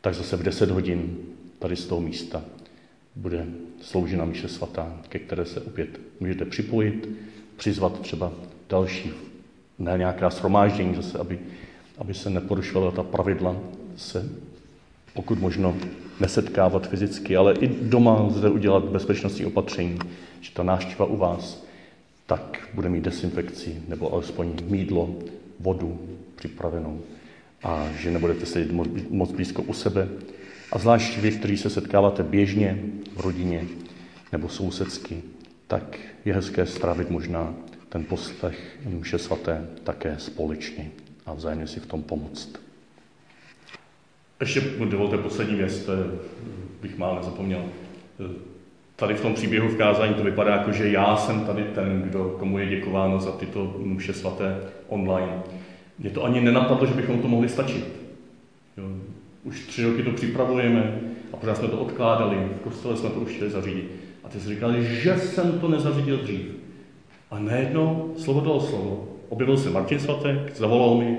tak 0.00 0.14
zase 0.14 0.36
v 0.36 0.42
10 0.42 0.70
hodin 0.70 1.16
tady 1.58 1.76
z 1.76 1.86
toho 1.86 2.00
místa 2.00 2.42
bude 3.16 3.46
sloužena 3.80 4.24
Míše 4.24 4.48
svatá, 4.48 5.00
ke 5.08 5.18
které 5.18 5.44
se 5.44 5.60
opět 5.60 6.00
můžete 6.20 6.44
připojit, 6.44 7.08
přizvat 7.56 8.00
třeba 8.00 8.32
další, 8.68 9.12
ne 9.78 9.98
nějaká 9.98 10.30
shromáždění 10.30 10.94
zase, 10.94 11.18
aby 11.18 11.38
aby 11.98 12.14
se 12.14 12.30
neporušovala 12.30 12.90
ta 12.92 13.02
pravidla, 13.02 13.56
se 13.96 14.28
pokud 15.14 15.40
možno 15.40 15.76
nesetkávat 16.20 16.88
fyzicky, 16.88 17.36
ale 17.36 17.54
i 17.54 17.68
doma 17.68 18.26
zde 18.30 18.50
udělat 18.50 18.84
bezpečnostní 18.84 19.46
opatření, 19.46 19.98
že 20.40 20.50
ta 20.52 20.62
návštěva 20.62 21.04
u 21.04 21.16
vás 21.16 21.69
tak 22.30 22.68
bude 22.74 22.88
mít 22.88 23.04
desinfekci 23.04 23.82
nebo 23.88 24.12
alespoň 24.12 24.54
mídlo, 24.64 25.14
vodu 25.60 26.00
připravenou 26.34 27.02
a 27.62 27.88
že 27.98 28.10
nebudete 28.10 28.46
sedět 28.46 28.72
moc 29.10 29.32
blízko 29.32 29.62
u 29.62 29.72
sebe. 29.72 30.08
A 30.72 30.78
zvlášť 30.78 31.18
vy, 31.18 31.32
kteří 31.32 31.56
se 31.56 31.70
setkáváte 31.70 32.22
běžně 32.22 32.82
v 33.16 33.20
rodině 33.20 33.66
nebo 34.32 34.48
sousedsky, 34.48 35.22
tak 35.66 35.98
je 36.24 36.34
hezké 36.34 36.66
strávit 36.66 37.10
možná 37.10 37.54
ten 37.88 38.04
poslech 38.04 38.78
mše 38.86 39.18
svaté 39.18 39.66
také 39.84 40.14
společně 40.18 40.90
a 41.26 41.34
vzájemně 41.34 41.66
si 41.66 41.80
v 41.80 41.86
tom 41.86 42.02
pomoct. 42.02 42.60
Ještě 44.40 44.60
dovolte 44.90 45.18
poslední 45.18 45.54
věc, 45.56 45.90
bych 46.82 46.98
málo 46.98 47.16
nezapomněl. 47.16 47.64
Tady 49.00 49.14
v 49.14 49.20
tom 49.20 49.34
příběhu 49.34 49.68
v 49.68 49.76
kázání 49.76 50.14
to 50.14 50.24
vypadá 50.24 50.52
jako, 50.52 50.72
že 50.72 50.90
já 50.90 51.16
jsem 51.16 51.40
tady 51.40 51.64
ten, 51.64 52.02
kdo, 52.02 52.36
komu 52.38 52.58
je 52.58 52.66
děkováno 52.66 53.20
za 53.20 53.32
tyto 53.32 53.74
muše 53.78 54.12
svaté 54.12 54.56
online. 54.88 55.42
Mě 55.98 56.10
to 56.10 56.24
ani 56.24 56.40
nenapadlo, 56.40 56.86
že 56.86 56.94
bychom 56.94 57.22
to 57.22 57.28
mohli 57.28 57.48
stačit. 57.48 57.88
Jo. 58.76 58.84
Už 59.44 59.60
tři 59.60 59.84
roky 59.84 60.02
to 60.02 60.10
připravujeme 60.10 61.00
a 61.32 61.36
pořád 61.36 61.56
jsme 61.56 61.68
to 61.68 61.78
odkládali, 61.78 62.36
v 62.36 62.60
kostele 62.60 62.96
jsme 62.96 63.08
to 63.08 63.20
už 63.20 63.32
chtěli 63.32 63.50
zařídit. 63.50 63.90
A 64.24 64.28
ty 64.28 64.40
jsi 64.40 64.48
říkal, 64.48 64.72
že 64.80 65.16
jsem 65.16 65.60
to 65.60 65.68
nezařídil 65.68 66.16
dřív. 66.16 66.42
A 67.30 67.38
najednou, 67.38 68.14
slovo 68.18 68.40
dalo 68.40 68.60
slovo, 68.60 69.08
objevil 69.28 69.56
se 69.56 69.70
Martin 69.70 69.98
Svatek, 69.98 70.56
zavolal 70.56 70.94
mi, 70.94 71.18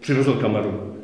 přivezl 0.00 0.32
kameru. 0.32 0.94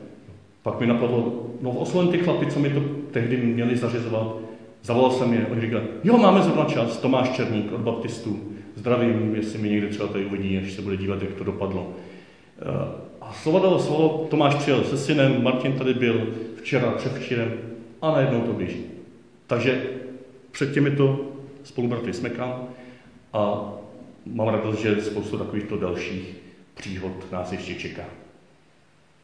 Pak 0.63 0.81
mi 0.81 0.87
napadlo, 0.87 1.47
no 1.63 1.71
oslovím 1.71 2.13
ty 2.13 2.19
chlapy, 2.19 2.47
co 2.47 2.61
mi 2.61 2.71
to 2.71 2.81
tehdy 3.11 3.37
měli 3.37 3.77
zařizovat. 3.77 4.46
Zavolal 4.87 5.11
jsem 5.11 5.33
je, 5.33 5.47
oni 5.47 5.61
říkali, 5.61 5.85
jo, 6.05 6.19
máme 6.19 6.43
zrovna 6.43 6.65
čas, 6.65 6.97
Tomáš 6.97 7.31
Černík 7.31 7.73
od 7.73 7.81
baptistů. 7.81 8.53
Zdravím, 8.75 9.35
jestli 9.35 9.59
mi 9.59 9.69
někde 9.69 9.89
třeba 9.89 10.09
tady 10.09 10.25
uvidí, 10.25 10.59
až 10.59 10.73
se 10.73 10.83
bude 10.83 10.97
dívat, 10.97 11.23
jak 11.23 11.35
to 11.35 11.45
dopadlo. 11.45 11.93
Eh, 12.59 12.65
a 13.21 13.33
slovo 13.33 13.59
dalo 13.59 13.79
slovo, 13.79 14.27
Tomáš 14.31 14.55
přijel 14.55 14.85
se 14.85 14.99
synem, 14.99 15.43
Martin 15.43 15.73
tady 15.73 15.95
byl 15.95 16.27
včera, 16.57 16.91
převčírem 16.91 17.53
a 18.03 18.11
najednou 18.11 18.41
to 18.41 18.53
běží. 18.53 18.85
Takže 19.47 19.87
před 20.51 20.73
těmito 20.73 21.21
spolubratry 21.65 22.13
smekám 22.13 22.69
a 23.33 23.73
mám 24.27 24.49
radost, 24.49 24.79
že 24.79 25.03
spoustu 25.03 25.39
takovýchto 25.39 25.77
dalších 25.77 26.37
příhod 26.75 27.33
nás 27.33 27.53
ještě 27.53 27.75
čeká. 27.75 28.05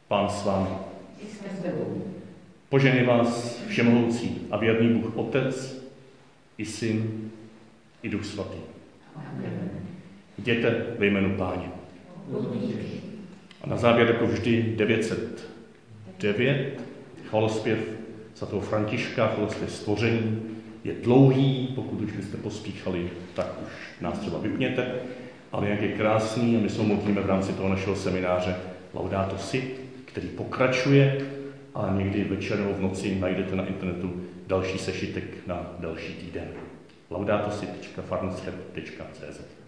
Pán 0.07 0.29
s 0.29 0.45
vámi. 0.45 0.69
Požený 2.73 3.03
vás 3.03 3.61
všemohoucí 3.67 4.37
a 4.51 4.57
věrný 4.57 4.89
Bůh 4.89 5.17
Otec, 5.17 5.83
i 6.57 6.65
Syn, 6.65 7.29
i 8.03 8.09
Duch 8.09 8.25
Svatý. 8.25 8.57
Jděte 10.37 10.85
ve 10.99 11.05
jménu 11.05 11.37
Páně. 11.37 11.71
A 13.61 13.67
na 13.67 13.77
závěr, 13.77 14.07
jako 14.07 14.27
vždy, 14.27 14.73
909, 14.77 16.79
chvalospěv 17.29 17.79
toho 18.49 18.61
Františka, 18.61 19.27
chvalospěv 19.27 19.71
stvoření, 19.71 20.41
je 20.83 20.93
dlouhý, 21.03 21.67
pokud 21.75 22.01
už 22.01 22.11
byste 22.11 22.37
pospíchali, 22.37 23.09
tak 23.33 23.47
už 23.63 24.01
nás 24.01 24.19
třeba 24.19 24.39
vypněte, 24.39 24.95
ale 25.51 25.69
jak 25.69 25.81
je 25.81 25.91
krásný 25.91 26.57
a 26.57 26.59
my 26.59 26.69
se 26.69 26.81
modlíme 26.81 27.21
v 27.21 27.29
rámci 27.29 27.53
toho 27.53 27.69
našeho 27.69 27.95
semináře 27.95 28.55
Laudato 28.93 29.37
Si, 29.37 29.71
který 30.05 30.27
pokračuje 30.27 31.33
a 31.75 31.93
někdy 31.97 32.23
večer 32.23 32.59
nebo 32.59 32.73
v 32.73 32.81
noci 32.81 33.19
najdete 33.19 33.55
na 33.55 33.65
internetu 33.65 34.23
další 34.47 34.77
sešitek 34.77 35.47
na 35.47 35.75
další 35.79 36.13
týden. 36.13 36.47
laudatosi.farnochet.cz 37.09 39.62